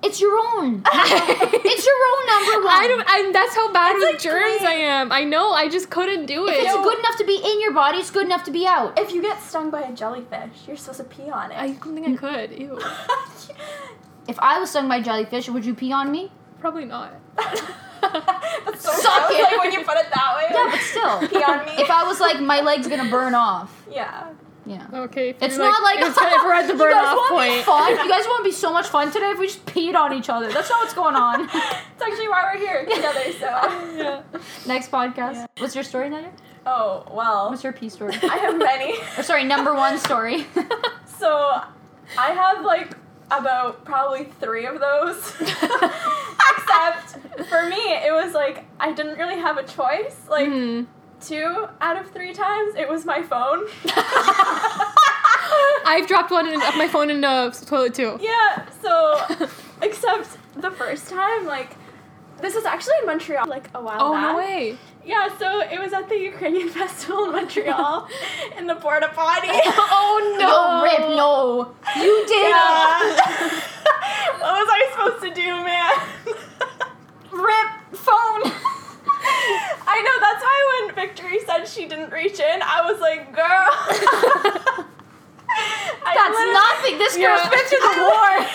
[0.00, 0.82] it's your own.
[0.86, 2.80] it's your own number one.
[2.80, 3.04] I don't.
[3.06, 4.70] I, that's how bad It's with like germs clean.
[4.70, 5.10] I am.
[5.10, 5.50] I know.
[5.50, 6.62] I just couldn't do If it.
[6.62, 8.96] it's good enough to be in your body, it's good enough to be out.
[8.96, 11.58] if you get stung by a jellyfish, you're supposed to pee on it.
[11.58, 12.18] I don't think I mm.
[12.18, 12.58] could.
[12.58, 12.80] Ew.
[14.28, 16.30] If I was stung by a jellyfish, would you pee on me?
[16.60, 17.14] Probably not.
[18.12, 19.42] That's so Suck gross, it.
[19.42, 20.44] like when you put it that way.
[20.50, 21.28] Yeah, but still.
[21.28, 21.72] pee on me.
[21.82, 23.86] If I was like, my leg's gonna burn off.
[23.90, 24.28] yeah.
[24.66, 24.86] Yeah.
[24.92, 25.30] Okay.
[25.40, 27.48] It's you're not like, if, if we're at the you burn guys off want to
[27.48, 27.64] be point.
[27.64, 27.90] fun.
[28.04, 30.28] You guys want to be so much fun today if we just peed on each
[30.28, 30.52] other.
[30.52, 31.44] That's not what's going on.
[31.98, 33.32] It's actually why we're here together.
[33.32, 33.46] So.
[33.96, 34.22] Yeah.
[34.66, 35.34] Next podcast.
[35.34, 35.46] Yeah.
[35.56, 36.30] What's your story, Nadia?
[36.66, 37.48] Oh well.
[37.48, 38.12] What's your pee story?
[38.22, 38.92] I have many.
[39.16, 40.46] or sorry, number one story.
[41.18, 41.62] So,
[42.18, 42.94] I have like
[43.30, 45.32] about probably three of those.
[45.40, 50.16] Except for me, it was like I didn't really have a choice.
[50.28, 50.82] Like Hmm.
[51.20, 53.66] two out of three times, it was my phone.
[55.86, 58.18] I've dropped one in, of my phone in the toilet too.
[58.20, 58.68] yeah.
[58.82, 59.48] So,
[59.82, 61.76] except the first time, like
[62.40, 64.06] this was actually in Montreal, like a while ago.
[64.08, 64.32] Oh back.
[64.32, 64.78] no way!
[65.08, 65.26] Yeah.
[65.38, 68.06] So it was at the Ukrainian festival in Montreal,
[68.58, 69.48] in the porta potty.
[70.00, 71.74] Oh no, Rip, no.
[72.02, 72.98] You did Yeah.
[74.42, 75.94] what was I supposed to do, man?
[77.48, 77.70] Rip
[78.06, 78.42] phone.
[79.90, 83.68] I know, that's why when Victory said she didn't reach in, I was like, girl.
[86.04, 86.98] That's nothing.
[86.98, 87.50] This girl's Yeah.
[87.50, 88.32] been to the war.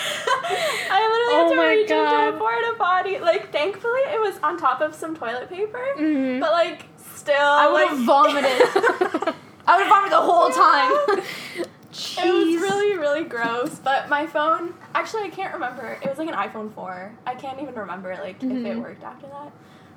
[0.90, 2.34] I literally Oh had to reach into God.
[2.34, 3.18] a porta potty.
[3.18, 5.82] Like, thankfully, it was on top of some toilet paper.
[5.98, 6.40] Mhm.
[6.40, 6.86] But, like,
[7.16, 7.34] still.
[7.40, 8.44] I would like, have vomited.
[9.66, 11.24] I would have vomited the whole time.
[12.18, 13.78] It was really, really gross.
[13.78, 15.96] But my phone, actually, I can't remember.
[16.02, 17.12] It was like an iPhone 4.
[17.24, 18.80] I can't even remember, like, if it Mhm.
[18.82, 19.52] worked after that.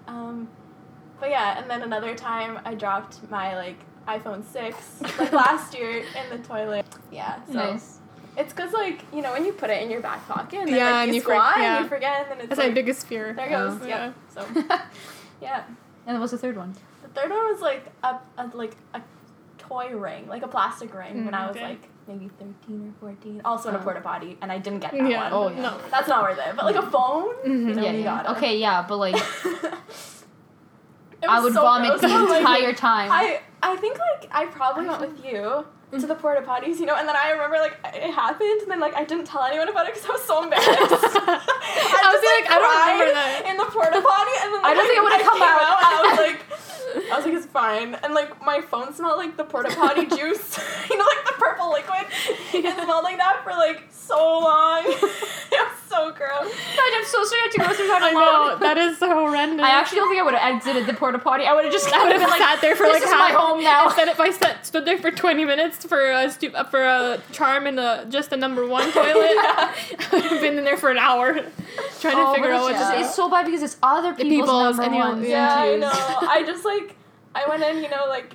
[0.08, 0.48] Um,
[1.20, 6.00] but yeah, and then another time I dropped my, like, iPhone 6, like, last year
[6.00, 6.86] in the toilet.
[7.12, 7.54] Yeah, so.
[7.54, 8.00] nice.
[8.38, 10.76] It's because, like, you know, when you put it in your back pocket and then,
[10.78, 11.76] Yeah, like, and you you for- squat yeah.
[11.78, 13.34] and you forget, and then it's That's like, my biggest fear.
[13.34, 13.80] there goes.
[13.82, 13.86] Oh.
[13.88, 14.14] Yep.
[14.34, 14.46] So,
[15.42, 15.64] yeah.
[16.06, 16.74] And what's the third one?
[17.02, 19.02] The third one was, like, a, a like, a
[19.58, 21.66] toy ring, like a plastic ring, when Mm, I was, okay.
[21.70, 23.42] like, maybe 13 or 14.
[23.44, 23.82] Also in a Oh.
[23.82, 25.24] porta potty, and I didn't get that Yeah.
[25.32, 25.34] one.
[25.34, 25.62] Oh, yeah.
[25.64, 25.78] No.
[25.92, 26.56] That's not worth it.
[26.56, 27.34] But, like, a phone?
[27.44, 27.46] Mhm.
[27.70, 28.32] You know, yeah, you yeah.
[28.34, 29.16] Okay, yeah, but like
[31.20, 33.10] It I would so vomit gross, the but, like, entire time.
[33.12, 36.96] I I think like I probably went with you to the porta potties, you know,
[36.96, 39.88] and then I remember like it happened, and then like I didn't tell anyone about
[39.88, 40.68] it because I was so embarrassed.
[40.78, 43.46] I, I was just, like, I don't remember that.
[43.48, 45.78] in the porta potty, and then I like, don't think it would've come came out.
[45.80, 46.40] and I was like.
[47.12, 47.96] I was like, it's fine.
[47.96, 50.60] And like my phone smelled like the porta potty juice.
[50.90, 52.06] you know, like the purple liquid.
[52.54, 54.84] It smelled like that for like so long.
[54.88, 56.52] it was so gross.
[56.52, 59.10] God, I'm so sorry I had to go through that I know that is so
[59.14, 59.66] horrendous.
[59.66, 61.46] I actually don't think I would have exited the porta potty.
[61.46, 63.10] I would have just I would have been like, sat there for this like is
[63.10, 63.20] half.
[63.20, 63.86] my home now.
[63.88, 67.68] Instead, if I sat, stood there for twenty minutes for a stu- for a charm
[67.68, 69.74] in a just a number one toilet, I
[70.12, 71.34] would have been in there for an hour
[72.02, 73.04] trying to Oh, figure out what to do.
[73.06, 75.28] it's so bad because it's other people's, people's number ones.
[75.28, 75.90] Yeah, I know.
[75.92, 76.96] I just like
[77.38, 78.34] I went in, you know, like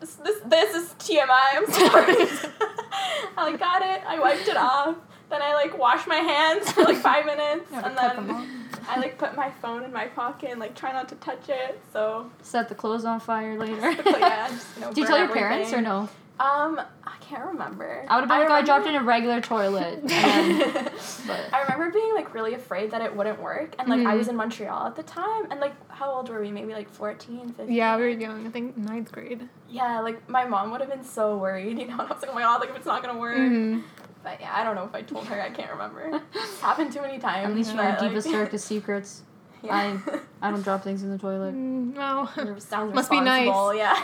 [0.00, 1.48] this this, this is TMI.
[1.54, 2.14] I'm sorry.
[3.36, 4.02] I like got it.
[4.06, 4.96] I wiped it off.
[5.30, 8.70] Then I like washed my hands for like five minutes, You have to and then.
[8.88, 11.80] I like put my phone in my pocket and like try not to touch it.
[11.92, 13.90] So Set the clothes on fire later.
[14.06, 16.08] yeah, just, you know, Do you tell your parents or no?
[16.40, 18.02] Um, I can't remember.
[18.08, 20.00] I would have been like, oh, I dropped in a regular toilet.
[20.08, 20.58] Then,
[21.26, 24.18] but I remember being like really afraid that it wouldn't work, and like I Mhm.
[24.18, 26.50] was in Montreal at the time, and like how old were we?
[26.50, 27.74] Maybe like 14, 15?
[27.74, 28.46] Yeah, we were young.
[28.46, 29.46] I think ninth grade.
[29.68, 31.98] Yeah, like my mom would have been so worried, you know.
[31.98, 33.36] And I was like, oh my god, like if it's not gonna work.
[33.36, 33.82] Mhm.
[34.24, 35.40] But yeah, I don't know if I told her.
[35.42, 36.22] I can't remember.
[36.34, 37.50] It's happened too many times.
[37.50, 39.22] at least that, our deepest, like, darkest secrets,
[39.62, 39.98] yeah.
[40.42, 41.54] I don't drop things in the toilet.
[41.54, 42.28] Mm, no.
[42.58, 43.46] Sounds Must be nice.
[43.76, 43.94] Yeah.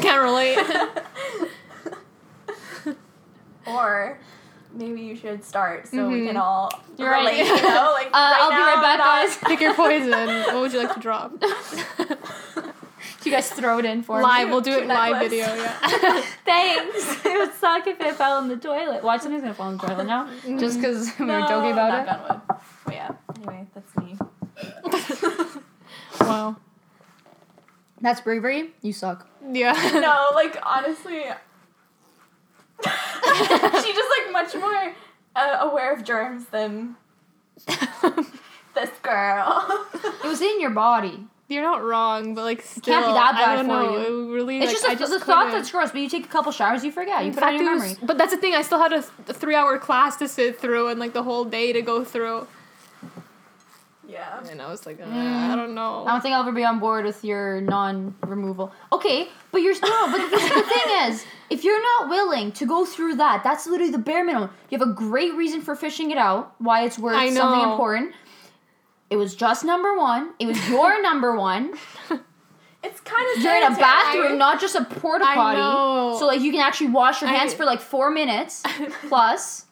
[0.00, 0.58] Can't relate.
[3.66, 4.18] Or
[4.72, 6.26] maybe you should start so we Mhm.
[6.28, 7.36] can all You're right.
[7.38, 9.36] You know, like Uh, right I'll be right back, not- guys.
[9.46, 10.10] Pick your poison.
[10.26, 11.32] What would you like to drop?
[13.20, 14.48] Do you guys throw it in for live.
[14.48, 14.52] me?
[14.52, 15.30] We'll do it Cute live necklace.
[15.30, 15.46] video.
[15.54, 16.22] Yeah.
[16.44, 17.24] Thanks.
[17.24, 19.02] it would suck if it fell in the toilet.
[19.02, 20.28] Watch, something's gonna fall in the toilet now.
[20.58, 22.08] Just because we were joking about not it.
[22.08, 22.40] Gunwood.
[22.84, 23.10] But yeah.
[23.36, 24.18] Anyway, that's me.
[26.20, 26.56] wow.
[28.02, 28.74] That's bravery.
[28.82, 29.26] You suck.
[29.50, 29.72] Yeah.
[29.94, 31.24] no, like honestly,
[32.84, 34.94] she's just like much more
[35.36, 36.96] uh, aware of germs than
[37.66, 39.86] this girl.
[40.22, 41.26] It was in your body.
[41.48, 43.98] You're not wrong, but like still, can't be that I bad don't for know.
[44.08, 44.30] you.
[44.30, 45.52] It really, It's like, just, a, I just the thought couldn't.
[45.60, 45.90] that's gross.
[45.92, 47.20] But you take a couple showers, you forget.
[47.22, 47.98] You In put it out your it was- memory.
[48.02, 48.54] But that's the thing.
[48.54, 51.44] I still had a, th- a three-hour class to sit through and like the whole
[51.44, 52.46] day to go through.
[54.14, 54.40] Yeah.
[54.50, 55.50] And I was like, uh, Mm.
[55.52, 56.06] I don't know.
[56.06, 58.72] I don't think I'll ever be on board with your non-removal.
[58.92, 60.06] Okay, but you're no.
[60.12, 63.92] But the, the thing is, if you're not willing to go through that, that's literally
[63.92, 64.50] the bare minimum.
[64.70, 66.54] You have a great reason for fishing it out.
[66.58, 68.14] Why it's worth I something important.
[69.10, 70.32] It was just number one.
[70.38, 71.74] It was your number one.
[72.82, 75.58] It's kind of You're in a bathroom, not just a porta I potty.
[75.58, 76.16] know.
[76.18, 78.62] So like you can actually wash your I- hands for like four minutes
[79.08, 79.64] plus,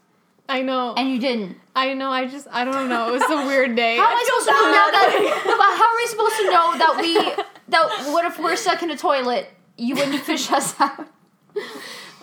[0.48, 0.94] I know.
[0.96, 1.56] and you didn't.
[1.74, 2.10] I know.
[2.10, 3.08] I just, I don't know.
[3.08, 3.96] It was a weird day.
[3.96, 5.42] How am I supposed to know that?
[5.58, 8.90] but how are we supposed to know that we that what if we're stuck in
[8.90, 9.48] a toilet?
[9.78, 11.06] You wouldn't fish us out.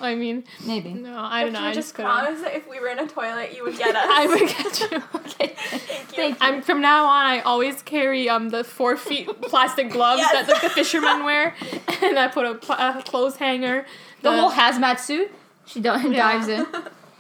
[0.02, 0.94] I mean, Maybe.
[0.94, 1.60] no, I don't know.
[1.60, 2.10] you I just just couldn't.
[2.12, 4.06] promised that if we were in a toilet, you would get us.
[4.10, 5.04] I would get you.
[5.16, 5.56] Okay.
[5.58, 6.16] Thank you.
[6.16, 6.48] Thank you.
[6.48, 7.26] I'm from now on.
[7.26, 10.48] I always carry um the four feet plastic gloves Yes.
[10.48, 11.54] that like the fishermen wear,
[12.02, 13.86] and I put a, pl- a clothes hanger.
[14.22, 15.32] The whole hazmat suit.
[15.66, 16.18] She di- Yeah.
[16.18, 16.66] dives in.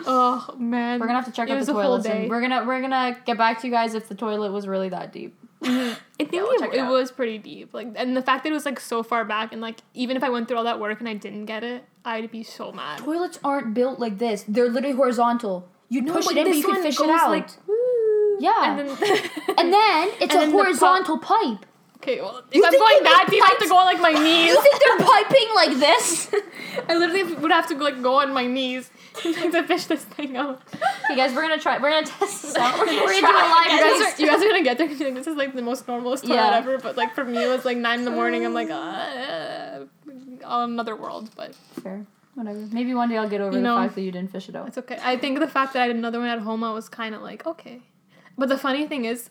[0.05, 2.41] Oh man, We're gonna have to check It out the a whole toilets, and we're
[2.41, 5.35] gonna we're gonna get back to you guys if the toilet was really that deep.
[5.63, 5.93] Mm-hmm.
[6.21, 7.73] I think we'll it, it was pretty deep.
[7.73, 10.23] Like, and the fact that it was like so far back, and like even if
[10.23, 12.99] I went through all that work and I didn't get it, I'd be so mad.
[12.99, 14.45] Toilets aren't built like this.
[14.47, 15.67] They're literally horizontal.
[15.89, 17.29] You No, push it in, but you can fish it out.
[17.29, 17.49] like.
[18.39, 18.79] Yeah.
[18.79, 18.97] and then
[19.57, 21.65] and then it's And a then the pu- horizontal pipe.
[21.97, 24.13] okay, well, You if I'm going that deep, I have to go on like my
[24.23, 24.47] knees.
[24.53, 26.31] You think they're piping like this?
[26.87, 28.89] I literally would have to like go on my knees
[29.23, 30.61] to fish this thing out.
[31.05, 31.77] okay, guys, we're gonna try.
[31.77, 32.77] We're gonna test this out.
[32.79, 33.65] We're gonna, We're do gonna a try.
[33.67, 34.87] live You guys, are, you guys are gonna get there.
[34.89, 36.57] and be like, This is like the most normalest toilet Yeah.
[36.57, 36.77] ever.
[36.77, 38.45] But like for me, it was like nine in the morning.
[38.45, 39.85] I'm like, uh,
[40.45, 41.29] on another world.
[41.35, 42.05] But Fair.
[42.35, 42.59] Whatever.
[42.71, 44.55] Maybe one day I'll get over You the know- fact that you didn't fish it
[44.55, 44.67] out.
[44.67, 44.97] it's okay.
[45.03, 47.21] I think the fact that I did another one at home, I was kind of
[47.21, 47.81] like, okay.
[48.37, 49.29] But the funny thing is,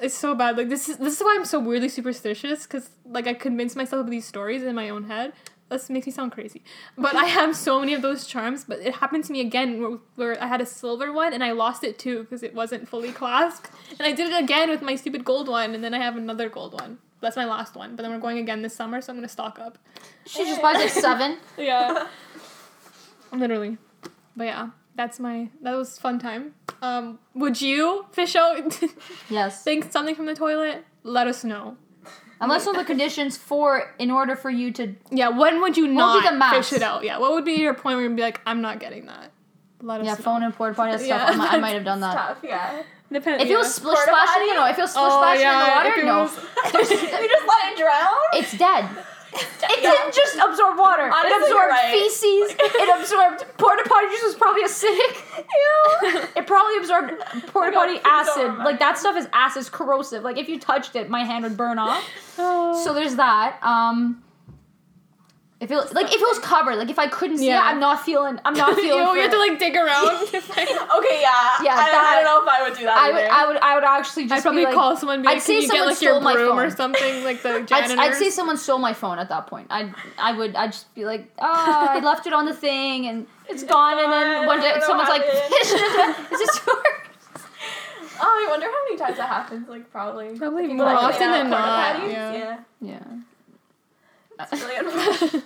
[0.00, 0.56] it's so bad.
[0.56, 4.04] Like this is this is why I'm so weirdly superstitious because like I convince myself
[4.04, 5.32] of these stories in my own head.
[5.70, 6.62] This makes me sound crazy,
[6.96, 8.64] but I have so many of those charms.
[8.64, 11.52] But it happened to me again where, where I had a silver one and I
[11.52, 13.70] lost it too because it wasn't fully clasped.
[13.98, 16.48] And I did it again with my stupid gold one, and then I have another
[16.48, 16.98] gold one.
[17.20, 17.96] That's my last one.
[17.96, 19.76] But then we're going again this summer, so I'm gonna stock up.
[20.26, 21.36] She just buys like seven.
[21.58, 22.06] Yeah.
[23.32, 23.76] Literally.
[24.36, 26.54] But yeah, that's my that was fun time.
[26.80, 28.56] Um, would you fish out
[29.28, 29.64] Yes.
[29.64, 30.84] think something from the toilet?
[31.02, 31.76] Let us know.
[32.40, 35.92] Unless all the conditions for in order for you to Yeah, when would you What
[35.94, 36.68] not be the max?
[36.68, 37.02] fish it out?
[37.04, 39.30] Yeah, what would be your point where you'd be like, I'm not getting that?
[39.80, 40.20] Let us yeah know.
[40.20, 41.20] phone and porta potty that stuff.
[41.28, 42.14] Yeah, I, might, I might have done that.
[42.14, 42.82] Tough, yeah.
[43.10, 43.56] Depend- If it yeah.
[43.58, 44.46] was splish Porta splashing, potty?
[44.46, 46.18] you know, if it was splish Oh, splashing yeah, in the oh, it water, no.
[46.22, 46.36] was-
[46.74, 48.14] we just let it drown.
[48.34, 48.84] It's dead.
[49.30, 49.90] It Yeah.
[49.92, 51.04] didn't just absorb water.
[51.12, 51.92] Honestly, it you're absorbed right.
[51.92, 52.56] feces.
[52.58, 55.14] it absorbed porta potty juice was probably acidic.
[56.48, 58.56] Probably absorbed porta potty acid.
[58.58, 60.22] Like that stuff is acid, it's corrosive.
[60.24, 62.04] Like if you touched it, my hand would burn off.
[62.84, 63.58] So there's that.
[63.62, 64.22] Um
[65.60, 67.58] if it like if it was covered, like if I couldn't see Yeah.
[67.66, 69.34] it, I'm not feeling I'm not feeling you, for you have it.
[69.34, 70.18] to like dig around.
[70.98, 71.62] Okay, yeah.
[71.62, 73.32] Yeah, I, that- I don't know if I would do that I would either.
[73.32, 75.32] I would I would actually just I'd probably be like, call someone and be I'd
[75.34, 77.24] like, say can you get someone like your stole my broom or something?
[77.24, 77.98] Like the I'd, janitors.
[77.98, 79.66] I'd say someone stole my phone at that point.
[79.70, 83.26] I'd I would I'd just be like, oh, I left it on the thing and
[83.48, 83.98] it's gone.
[83.98, 85.54] And then one day someone's like, happened.
[85.54, 86.32] fish it.
[86.34, 86.84] Is this yours?
[88.20, 89.68] Oh, I wonder how many times that happens.
[89.68, 90.36] Like probably.
[90.38, 92.58] Probably more often than not, potties, yeah.
[92.80, 92.98] Yeah.
[94.52, 95.44] Really unfortunate.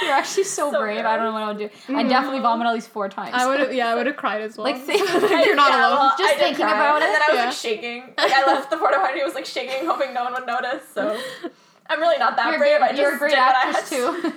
[0.00, 1.04] You're actually so, So brave.
[1.04, 1.70] I don't know what I would do.
[1.94, 2.08] I Mhm.
[2.08, 3.34] definitely vomit at least four times.
[3.34, 4.66] I would have, yeah, I would have cried as well.
[4.66, 5.98] Like, think- you're not Yeah, alone.
[5.98, 6.74] well, Just I did thinking cry.
[6.74, 7.04] about it.
[7.06, 7.44] And then I was Yeah.
[7.46, 8.14] like shaking.
[8.18, 10.82] Like I left the porta potty, I was like shaking, hoping no one would notice.
[10.94, 11.20] So
[11.90, 12.80] I'm really not that You're, brave.
[12.80, 14.32] I just you're a great did what I actress had too.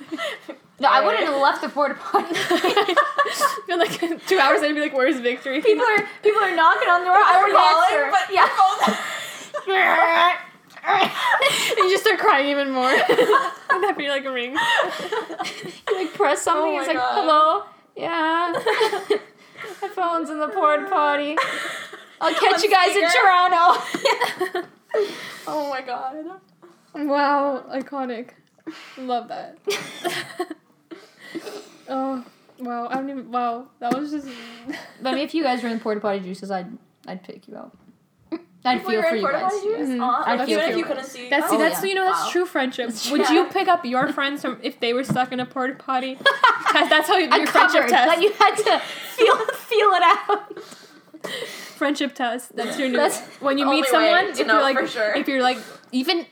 [0.82, 2.36] no, I wouldn't have left the porta potty.
[3.66, 6.90] feel like two hours in, I'd be like, "Where's victory?" people are people are knocking
[6.90, 7.16] on the door.
[7.16, 8.12] I would answer.
[8.12, 8.92] calling,
[9.66, 10.38] but yeah.
[10.88, 11.12] And
[11.78, 12.90] you just start crying even more.
[13.70, 14.56] and that'd be like a ring.
[15.88, 16.74] You like press oh something.
[16.74, 17.14] Oh it's like God.
[17.14, 17.64] hello.
[17.96, 19.20] Yeah.
[19.82, 21.38] My phone's in the porta potty.
[22.20, 23.04] I'll catch On you guys in.
[23.04, 23.82] Toronto.
[25.48, 26.16] oh my god.
[26.94, 28.32] Wow, iconic.
[28.98, 29.58] Love that.
[31.88, 32.26] oh,
[32.60, 32.88] wow.
[32.90, 33.32] I don't even.
[33.32, 34.28] Wow, that was just.
[35.02, 37.48] but I mean, if you guys were in the porta potty juices, I'd I'd pick
[37.48, 37.78] you out.
[38.66, 39.54] I'd If feel for in you porta guys.
[39.54, 40.02] Mhm.
[40.02, 40.88] aw, I'd feel even if you guys.
[40.94, 41.30] couldn't see.
[41.30, 41.90] That's Oh, that's yeah.
[41.90, 42.30] you know that's Wow.
[42.32, 42.90] true friendship.
[43.12, 43.32] Would Yeah.
[43.32, 46.16] you pick up your friends from if they were stuck in a porta potty?
[46.72, 48.08] Test- that's how you do your friendship test.
[48.08, 50.58] Like you had to feel feel it out.
[51.78, 52.56] friendship test.
[52.56, 52.98] That's your new.
[52.98, 55.14] That's when you meet someone, if you're like, sure.
[55.16, 55.58] if you're like,
[55.92, 56.26] even,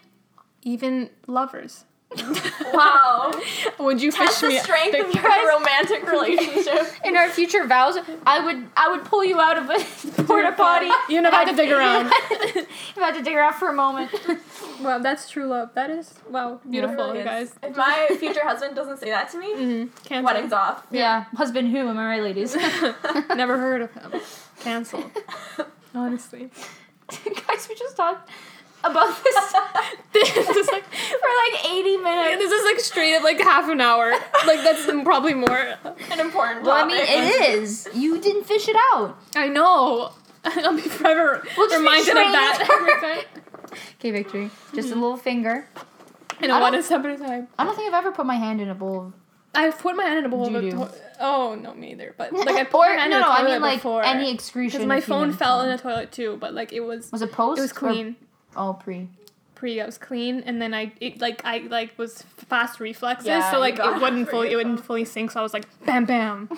[0.63, 1.86] even lovers.
[2.73, 3.32] Wow.
[3.80, 4.58] Would you Test the me?
[4.60, 6.88] strength the- of your romantic relationship.
[7.06, 10.89] In our future vows, I would I would pull you out of a porta potty.
[11.08, 12.12] You never have to dig around.
[12.56, 14.10] you had to dig around for a moment.
[14.82, 15.69] Wow, that's true love.
[15.76, 17.54] That is wow, beautiful, Really you guys.
[17.62, 20.23] If my future husband doesn't say that to me, Mm-hmm.
[20.23, 20.86] Wedding's off.
[20.91, 21.78] yeah, husband who?
[21.89, 22.56] Am I right, ladies?
[22.56, 24.19] Never heard of him.
[24.62, 25.04] Cancel.
[25.93, 26.49] Honestly.
[27.47, 28.30] Guys, we just talked
[28.84, 29.36] about this
[30.13, 32.38] this is like for like 80 minutes.
[32.38, 34.12] this is like straight up like half an hour.
[34.46, 35.76] Like that's probably more.
[36.12, 37.88] An important Well, I mean, it is.
[37.93, 39.17] You didn't fish it out.
[39.36, 40.12] I know.
[40.43, 43.26] I'll be forever We'll just be reminded of that training every time.
[44.00, 44.52] Okay, Victory.
[44.76, 45.02] Just a mm-hmm.
[45.02, 45.67] little finger.
[46.41, 47.48] And I a one step at a time.
[47.58, 49.13] I don't think I've ever put my hand in a bowl of.
[49.56, 50.78] I've put my hand in a bowl of a Doo-doo.
[50.78, 52.13] to- Oh no, me either.
[52.17, 53.30] But like I put or my hand no, in no.
[53.30, 54.04] a I toilet mean like before.
[54.04, 54.80] any excretion.
[54.80, 56.38] because my phone human fell in the toilet too.
[56.39, 57.60] But like it was Was it post?
[57.60, 58.15] it was or-
[58.54, 58.66] clean.
[58.68, 59.10] Oh, pre.
[59.56, 63.52] pre I was clean and then I it like I like was fast reflexes Yeah,
[63.52, 66.06] so like it wouldn't it fully it wouldn't fully sink so I was like bam
[66.06, 66.50] bam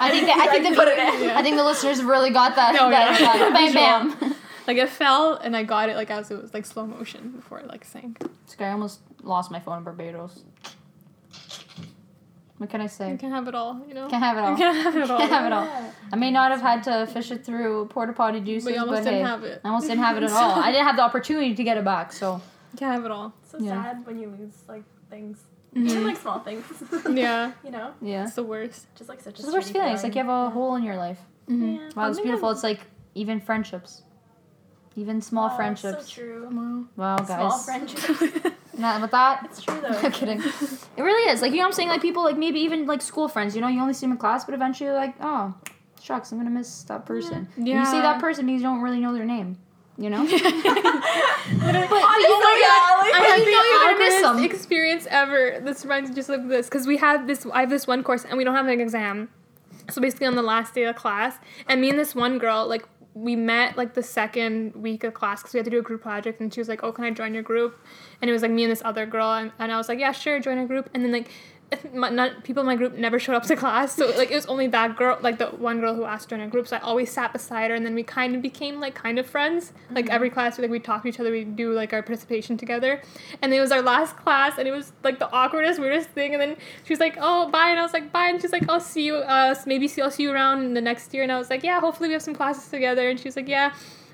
[0.00, 1.30] I think that, I think the, put it in.
[1.30, 2.74] I think the listeners really got that.
[2.74, 3.32] No, that yeah.
[3.38, 4.34] that bam bam.
[4.66, 7.60] like it fell and I got it like as it was like slow motion before
[7.60, 10.42] it like sank This guy almost lost my phone in Barbados.
[12.62, 13.10] What can I say?
[13.10, 14.50] you can't have it all you know Can't have it all.
[14.52, 15.66] you can't have it all Can't have it all.
[16.12, 18.98] I may not have had to fish it through porta potty juices, but you almost
[19.02, 20.52] but didn't hey, have it I almost didn't have it at all.
[20.66, 22.26] I didn't have the opportunity to get it back, so
[22.72, 23.82] you can't have it all so Yeah.
[23.82, 25.38] sad when you lose like things,
[25.74, 25.88] Mhm.
[25.90, 26.64] even like small things.
[27.10, 28.24] yeah You know, yeah.
[28.26, 29.40] it's the worst just like such a.
[29.40, 29.94] It's the worst shitty feeling.
[29.94, 30.52] It's like you have a feeling.
[30.52, 31.20] hole in your life.
[31.48, 31.72] mm-hmm.
[31.76, 31.90] Yeah.
[31.96, 32.48] Wow, it's beautiful.
[32.50, 32.80] I'm- It's like
[33.22, 34.02] even friendships,
[35.02, 36.06] even small Oh, friendships.
[36.06, 36.40] So true.
[36.96, 38.06] wow Wow, Small friendships.
[38.78, 39.44] Not with that.
[39.44, 39.88] it's true though.
[40.02, 40.40] I'm kidding.
[40.96, 41.42] It really is.
[41.42, 41.88] Like you know what I'm saying?
[41.88, 44.18] Like people like maybe even like school friends, you know, you only see them in
[44.18, 45.54] class, but eventually you're like, oh,
[46.02, 47.48] shucks, I'm gonna miss that person.
[47.56, 49.58] And you see that person because you don't really know their name.
[49.98, 50.24] You know?
[50.24, 54.44] But, but you know yeah, like- I had you know you're gonna miss them.
[54.44, 55.60] experience ever.
[55.62, 57.46] This reminds me just like this because we had this.
[57.52, 59.28] I have this one course and we don't have an exam.
[59.90, 61.36] So basically, on the last day of class,
[61.68, 65.42] and me and this one girl, like we met like the second week of class
[65.42, 67.10] because we had to do a group project, and she was like, "Oh, can I
[67.10, 67.78] join your group?"
[68.20, 70.12] And it was like me and this other girl, and, and I was like, "Yeah,
[70.12, 71.30] sure, join a group." And then like.
[71.94, 74.46] My, not people in my group never showed up to class, so like it was
[74.46, 76.66] only that girl, like the one girl who asked to join our group.
[76.68, 79.26] So I always sat beside her, and then we kind of became like kind of
[79.26, 79.72] friends.
[79.90, 82.56] Like every class, we like we talked to each other, we do like our participation
[82.56, 83.00] together.
[83.42, 86.32] And it was our last class, and it was like the awkwardest, weirdest thing.
[86.32, 88.68] And then she was like, "Oh, bye," and I was like, "Bye," and she's like,
[88.68, 89.16] "I'll see you.
[89.16, 91.62] Uh, maybe see I'll see you around in the next year." And I was like,
[91.62, 93.72] "Yeah, hopefully we have some classes together." And she was like, "Yeah."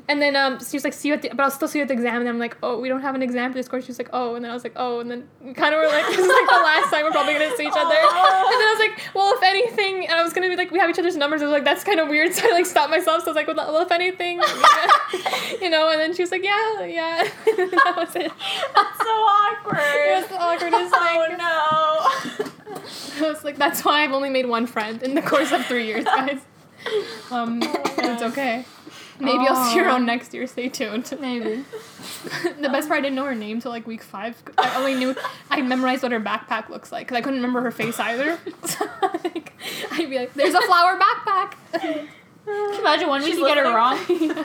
[0.08, 1.82] And then um, she was like, "See you at the," but I'll still see you
[1.82, 2.20] at the exam.
[2.20, 4.08] And I'm like, "Oh, we don't have an exam for this course." She was like,
[4.14, 6.18] "Oh," and then I was like, "Oh," and then we kind of were like, "This
[6.18, 7.94] is like the last time we're probably gonna see each other."
[8.48, 10.78] And then I was like, "Well, if anything," and I was gonna be like, "We
[10.78, 12.90] have each other's numbers." I was like, "That's kind of weird," so I like stopped
[12.90, 13.24] myself.
[13.24, 14.40] So I was like, "Well, if anything,"
[15.60, 15.90] you know.
[15.90, 18.32] And then she was like, "Yeah, yeah." that was it.
[18.74, 19.78] That's so awkward.
[19.78, 21.18] It was the awkwardest thing.
[21.18, 23.24] Oh no.
[23.26, 25.86] I was like, that's why I've only made one friend in the course of three
[25.86, 26.40] years, guys.
[27.30, 28.64] Um, it's okay.
[29.20, 30.46] Maybe I'll see her on next year.
[30.46, 31.12] Stay tuned.
[31.20, 31.64] Maybe.
[32.60, 34.40] the best part, I didn't know her name till like week five.
[34.56, 35.14] I only knew
[35.50, 38.38] I memorized what her backpack looks like because I couldn't remember her face either.
[38.68, 39.52] So, like,
[39.92, 42.08] I'd be like, "There's a flower backpack." Can
[42.44, 43.98] you imagine one week you get it wrong?
[44.08, 44.44] Yeah.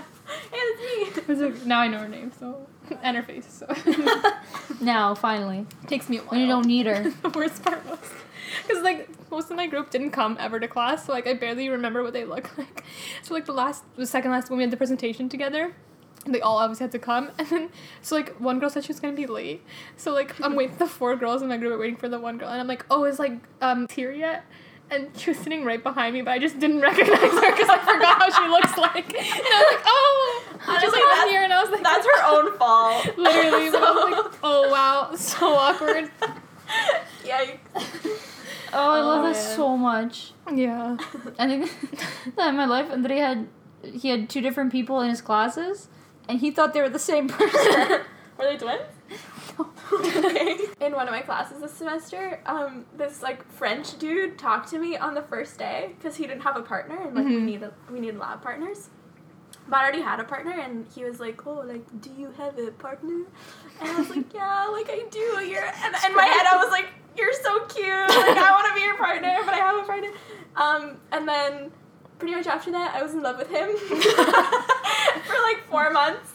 [1.28, 1.36] Me.
[1.36, 2.68] Like, now I know her name, so
[3.02, 3.46] and her face.
[3.52, 3.68] So
[4.82, 5.66] now, finally.
[5.88, 6.30] takes me a while.
[6.32, 7.10] When you don't need her.
[7.22, 8.00] the worst part was
[8.66, 11.68] because like most of my group didn't come ever to class so like i barely
[11.70, 12.84] remember what they look like
[13.22, 15.74] so like the last the second last when we had the presentation together
[16.26, 17.70] they all obviously had to come and then
[18.02, 19.62] so like one girl said she was gonna be late
[19.98, 22.38] so like i'm waiting the four girls in my group are waiting for the one
[22.38, 24.46] girl and i'm like oh is like um here yet
[24.92, 27.78] and she was sitting right behind me, but I just didn't recognize her because I
[27.80, 29.08] forgot how she looks like.
[29.08, 32.24] And I was like, oh, Honestly, like that's- here, and I was like, That's her
[32.28, 33.18] own fault.
[33.18, 36.12] Literally, but I was like, oh Wow, so awkward.
[37.24, 38.43] Yikes.
[38.74, 40.32] Oh, I love Oh, that so much.
[40.54, 40.98] Yeah.
[41.40, 41.72] I think
[42.36, 43.48] that in my life, and that he had
[43.84, 45.90] he had two different people in his classes,
[46.28, 48.02] and he thought they were the same person.
[48.38, 48.82] Were they twins?
[49.94, 50.58] okay.
[50.82, 54.98] In one of my classes this semester, um, this like French dude talked to me
[54.98, 57.44] on the first day because he didn't have a partner and like we Mhm.
[57.44, 58.90] need a, we need lab partners.
[59.68, 62.58] But I already had a partner and he was like, "Oh, like, do you have
[62.58, 63.22] a partner?"
[63.80, 66.72] And I was like, "Yeah, like I do." You're and in my head I was
[66.72, 66.88] like,
[67.18, 67.88] "You're so cute.
[67.88, 70.10] Like I want to be your partner, but I have a partner."
[70.56, 71.72] Um, and then
[72.20, 76.32] pretty much after that, I was in love with him for like four months,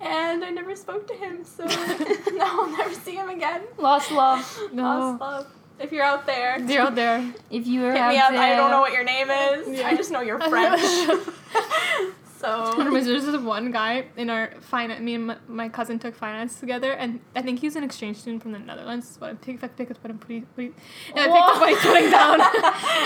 [0.00, 1.44] and I never spoke to him.
[1.44, 1.64] So
[2.32, 3.62] now I'll never see him again.
[3.78, 4.60] Lost love.
[4.72, 4.82] No.
[4.82, 5.46] Lost love.
[5.78, 7.34] If you're out there, if You're out there.
[7.50, 8.30] If you were hit me up.
[8.32, 9.68] I don't know what your name is.
[9.78, 9.86] Yeah.
[9.86, 10.80] I just know you're French.
[12.38, 15.00] So there's this one guy in our finance.
[15.00, 18.42] Me and my, my cousin took finance together, and I think he's an exchange student
[18.42, 19.16] from the Netherlands.
[19.18, 20.74] But I picked, picked up what I'm putting, putting
[21.14, 22.40] and I picked up what he's putting down.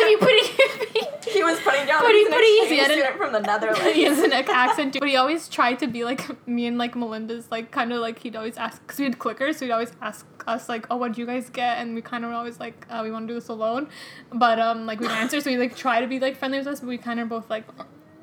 [0.02, 2.92] If you putting he was putting down Pretty- pretty exchange easy.
[3.00, 3.94] Student from the Netherlands.
[3.94, 7.50] he has an accent, but he always tried to be like me and like Melinda's,
[7.50, 10.26] like kind of like he'd always ask because we had clickers, so he'd always ask
[10.46, 12.86] us like, "Oh, what do you guys get?" And we kind of were always like,
[12.90, 13.88] uh, "We want to do this alone,"
[14.32, 16.80] but um, like we'd answer, so we like try to be like friendly with us,
[16.80, 17.64] but we kind of both like.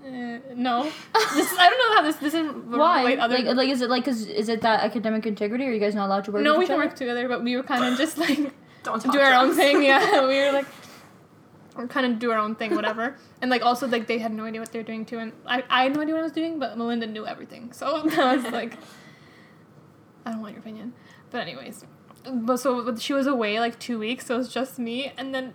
[0.07, 0.83] Uh, no,
[1.33, 3.01] this is, I don't know how this this isn't Why?
[3.01, 5.65] relate other Like, like, is it like, is, is it that academic integrity?
[5.65, 6.43] Or are you guys not allowed to work?
[6.43, 6.85] no, with we each can other?
[6.87, 8.37] work together, but we were kind of just like
[8.83, 9.57] Don't talk do our own drugs.
[9.57, 9.83] thing.
[9.83, 10.65] Yeah, we were like,
[11.75, 13.17] we're kind of do our own thing, whatever.
[13.41, 15.63] and like also like they had no idea what they were doing too, and I,
[15.69, 17.73] I had no idea what I was doing, but Melinda knew everything.
[17.73, 17.85] So
[18.17, 18.77] I was like,
[20.25, 20.93] I don't want your opinion,
[21.31, 21.83] but anyways,
[22.31, 25.53] but so she was away like two weeks, so it was just me, and then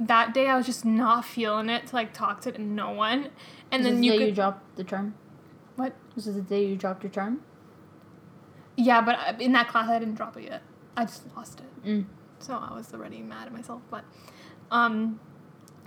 [0.00, 3.30] that day I was just not feeling it to like talk to no one,
[3.70, 5.14] and then this you the could day you dropped the charm.
[5.76, 5.94] what?
[6.14, 7.42] This is the day you dropped your charm.
[8.76, 10.62] Yeah, but in that class I didn't drop it yet.
[10.96, 11.86] I just lost it.
[11.86, 12.06] Mm.
[12.38, 14.04] So I was already mad at myself, but
[14.70, 15.20] um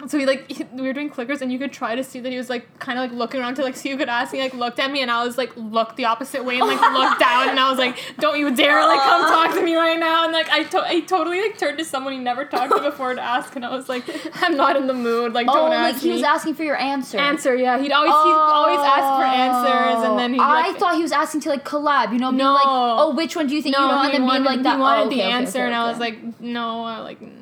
[0.07, 2.37] so we like we were doing clickers and you could try to see that he
[2.37, 4.53] was like kind of like looking around to like see who could ask me like
[4.53, 7.49] looked at me and I was like looked the opposite way and like looked down
[7.49, 10.33] and I was like don't you dare like come talk to me right now and
[10.33, 13.21] like I, to- I totally like turned to someone he never talked to before to
[13.21, 14.03] ask and I was like
[14.41, 16.63] I'm not in the mood like Oh, don't like ask he me was asking for
[16.63, 17.17] your answer.
[17.17, 20.95] answer yeah he'd always he'd always ask for answers and then he'd Oh, I thought
[20.95, 22.11] he was asking to like collab.
[22.13, 22.53] You know, being No.
[22.53, 24.63] like, oh, which one do you think you know, and he then being wanted, like
[24.63, 24.75] that.
[24.75, 27.21] He wanted oh, okay, the okay, answer, okay, and I was like, no, I like,
[27.21, 27.38] no,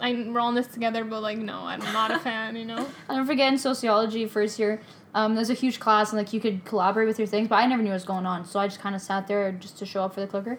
[0.00, 2.86] I, we're all in this together, but like, no, I'm not a fan, you know.
[3.08, 4.80] I'll never forget in sociology first year.
[5.14, 7.66] Um, there's a huge class and like you could collaborate with your things, but I
[7.66, 9.86] never knew what was going on, so I just kind of sat there just to
[9.86, 10.58] show up for the clicker.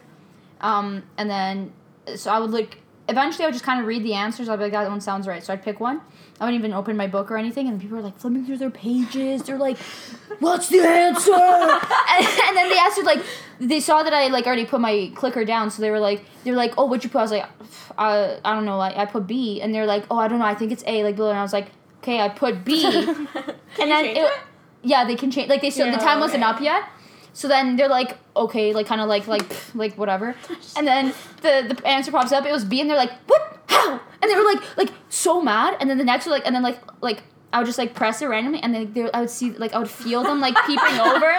[0.61, 1.73] Um, and then
[2.15, 2.79] so I would like
[3.09, 4.49] eventually I would just kind of read the answers.
[4.49, 5.43] I'd be like, that one sounds right.
[5.43, 6.01] So I'd pick one.
[6.39, 8.69] I wouldn't even open my book or anything, and people were like flipping through their
[8.69, 9.43] pages.
[9.43, 9.77] They're like,
[10.39, 13.23] "What's the answer?" and, and then they answered like
[13.59, 16.51] they saw that I like already put my clicker down, so they were like, they
[16.51, 17.45] were like, "Oh, what'd you put?" I was like,
[17.97, 18.79] uh, "I don't know.
[18.79, 20.45] I, I put B," and they're like, "Oh, I don't know.
[20.45, 21.67] I think it's A." Like, blah, and I was like,
[21.99, 23.27] "Okay, I put B." Can
[23.79, 24.31] and then it, it?
[24.83, 25.49] yeah, they can change.
[25.49, 26.83] Like they still the Yeah, time wasn't up yet.
[27.33, 30.35] So then they're like, okay, like kind of like like like whatever.
[30.77, 32.45] And then the the answer pops up.
[32.45, 33.54] It was B, and they're like, what?
[33.75, 34.01] How?
[34.21, 35.77] And they were like like so mad.
[35.79, 37.23] And then the next one like and then like like
[37.55, 39.79] I would just like press it randomly, and then they, I would see like I
[39.79, 41.33] would feel them like peeping over,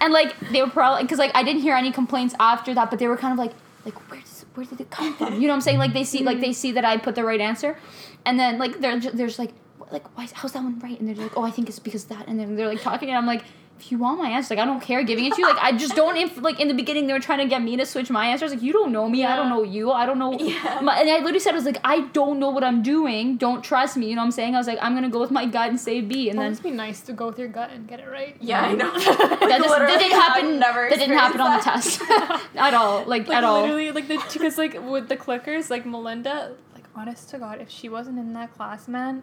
[0.00, 2.98] and like they were probably because like I didn't hear any complaints after that, but
[2.98, 3.52] they were kind of like
[3.84, 5.34] like where does where did it come from?
[5.34, 5.78] You know what I'm saying?
[5.78, 6.52] Like they see like they mm-hmm.
[6.54, 7.78] see that I put the right answer,
[8.24, 9.52] and then like they're just, they're just like
[9.90, 10.98] like why how's that one right?
[10.98, 13.18] And they're like oh I think it's because that, and then they're like talking, and
[13.18, 13.44] I'm like.
[13.80, 15.46] If you want my answer, like I don't care giving it to you.
[15.46, 16.16] Like I just don't.
[16.16, 18.50] If like in the beginning they were trying to get me to switch my answers.
[18.50, 19.24] Like you don't know me.
[19.24, 19.92] I don't know you.
[19.92, 20.36] I don't know.
[20.48, 20.80] Yeah.
[20.82, 23.36] My, and I literally said I was like I don't know what I'm doing.
[23.36, 24.08] Don't trust me.
[24.08, 24.54] You know what I'm saying?
[24.54, 26.28] I was like I'm gonna go with my gut and say B.
[26.28, 28.08] And then It then must be nice to go with your gut and get it
[28.08, 28.36] right.
[28.40, 28.90] Yeah, I know.
[28.98, 30.46] that, just, that didn't happen.
[30.46, 32.00] I've never that didn't happen on the test
[32.56, 33.04] at all.
[33.04, 33.60] Like, Like at all.
[33.62, 37.70] literally, like the because like with the clickers, like Melinda, like honest to God, if
[37.70, 39.22] she wasn't in that class, man,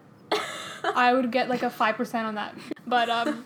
[0.96, 2.56] I would get like a five percent on that.
[2.88, 3.46] But um,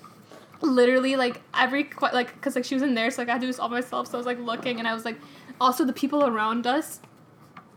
[0.61, 3.47] literally like every like because like she was in there, so like I had to
[3.47, 4.07] do this all myself.
[4.07, 5.17] So I was like looking, and I was like,
[5.59, 6.99] also the people around us,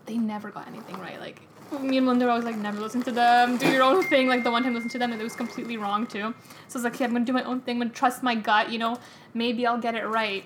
[0.07, 1.21] they never got anything right.
[1.21, 1.41] Like
[1.81, 3.57] me and Melinda were always like, never listen to them.
[3.57, 4.29] Do your own thing.
[4.29, 6.35] Like the one time I listened to them, and it was completely wrong too.
[6.69, 7.77] So I was like, okay, I'm gonna do my own thing.
[7.77, 8.71] I'm gonna trust my gut.
[8.71, 8.99] You know,
[9.35, 10.45] maybe I'll get it right.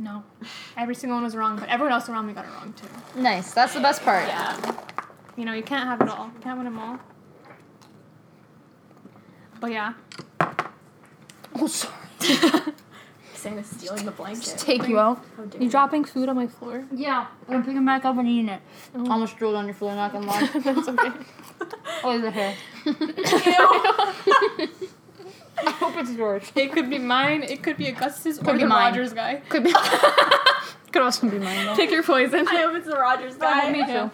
[0.00, 0.22] No,
[0.76, 3.20] every single one was wrong, but everyone else around me got it wrong too.
[3.20, 3.52] Nice.
[3.52, 4.28] That's the best part.
[4.28, 4.76] Yeah.
[5.36, 6.26] You know, you can't have it all.
[6.26, 6.98] You can't win them all.
[9.60, 9.94] But yeah,
[11.60, 11.94] Oh, sorry.
[13.34, 14.42] Saying stealing the blanket.
[14.42, 15.24] Just take you out.
[15.36, 16.84] How dare you dropping food on my floor.
[16.92, 18.60] Yeah, I'm picking it back up and eating it.
[18.96, 19.12] Oh.
[19.12, 20.50] Almost drooled on your floor, not gonna lie.
[20.58, 21.12] That's okay.
[22.04, 22.54] Oh, there's a hair.
[22.86, 22.94] Ew.
[25.66, 26.44] I hope it's yours.
[26.54, 27.42] It could be mine.
[27.42, 28.92] It could be Augustus or Could be the mine.
[28.92, 29.42] Rogers guy.
[29.48, 29.72] Could be.
[30.92, 31.74] Could also be mine.
[31.76, 32.46] Pick your poison.
[32.46, 33.72] I hope it's the Rogers guy.
[33.72, 33.90] me too.
[33.90, 34.10] Yeah.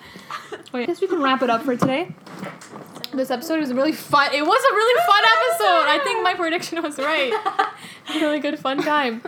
[0.72, 2.14] Well, I guess we can wrap it up for today.
[3.16, 4.34] This episode was really fun.
[4.34, 5.88] It was a really fun episode.
[5.88, 7.32] I think my prediction was right.
[8.20, 9.22] really good fun time.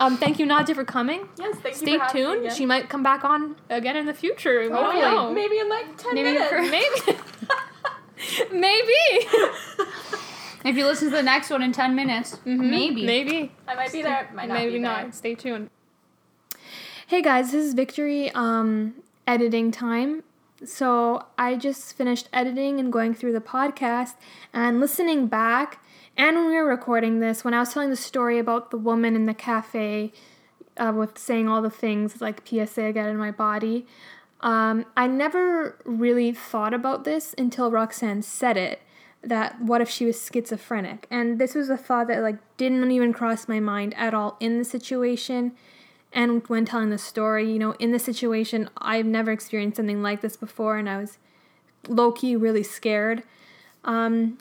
[0.00, 1.28] Um, thank you, Nadia, for coming.
[1.38, 2.44] Yes, thank Stay you for having me tuned.
[2.46, 2.56] again.
[2.56, 4.60] She might come back on again in the future.
[4.60, 5.02] We don't Hopefully.
[5.02, 5.32] know.
[5.32, 6.48] Maybe in like 10 Maybe minutes.
[6.50, 7.20] for- Maybe.
[8.52, 9.26] Maybe.
[10.64, 12.70] If you listen to the next one in 10 minutes, Mhm.
[12.70, 13.04] maybe.
[13.04, 13.52] Maybe.
[13.68, 15.14] I might be there, might not Maybe be not.
[15.14, 15.68] Stay tuned.
[17.06, 18.94] Hey guys, this is Victory um
[19.26, 20.22] editing time.
[20.62, 24.14] So I just finished editing and going through the podcast
[24.52, 25.82] and listening back.
[26.16, 29.16] And when we were recording this, when I was telling the story about the woman
[29.16, 30.12] in the cafe
[30.76, 33.86] uh, with saying all the things like PSA I get in my body,
[34.40, 38.80] um, I never really thought about this until Roxanne said it.
[39.22, 41.06] That what if she was schizophrenic?
[41.10, 44.58] And this was a thought that like didn't even cross my mind at all in
[44.58, 45.52] the situation.
[46.14, 50.20] And when telling the story, you know, in the situation, I've never experienced something like
[50.20, 51.18] this before, and I was
[51.88, 53.24] low key really scared.
[53.84, 54.38] Um,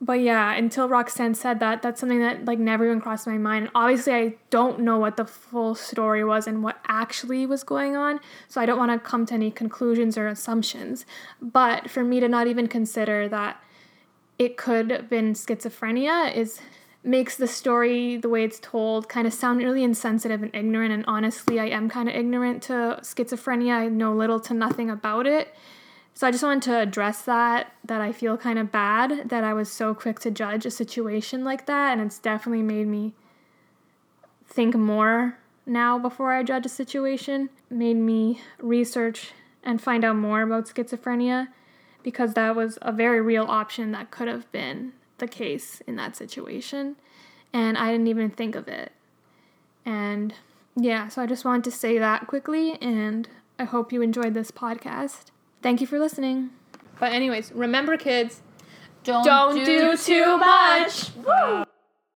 [0.00, 3.70] but yeah, until Roxanne said that, that's something that like never even crossed my mind.
[3.76, 8.18] Obviously, I don't know what the full story was and what actually was going on,
[8.48, 11.06] so I don't want to come to any conclusions or assumptions.
[11.40, 13.62] But for me to not even consider that
[14.40, 16.60] it could have been schizophrenia is
[17.04, 21.04] makes the story the way it's told kind of sound really insensitive and ignorant and
[21.08, 23.72] honestly I am kind of ignorant to schizophrenia.
[23.72, 25.54] I know little to nothing about it.
[26.14, 29.52] So I just wanted to address that that I feel kind of bad that I
[29.52, 33.14] was so quick to judge a situation like that and it's definitely made me
[34.46, 37.50] think more now before I judge a situation.
[37.68, 39.32] Made me research
[39.64, 41.48] and find out more about schizophrenia
[42.04, 46.16] because that was a very real option that could have been the case in that
[46.16, 46.96] situation.
[47.52, 48.92] And I didn't even think of it.
[49.84, 50.34] And
[50.76, 54.50] yeah, so I just wanted to say that quickly, and I hope you enjoyed this
[54.50, 55.26] podcast.
[55.60, 56.50] Thank you for listening.
[56.98, 58.42] But, anyways, remember, kids,
[59.04, 61.10] Don't, don't do too much.
[61.16, 61.64] Woo!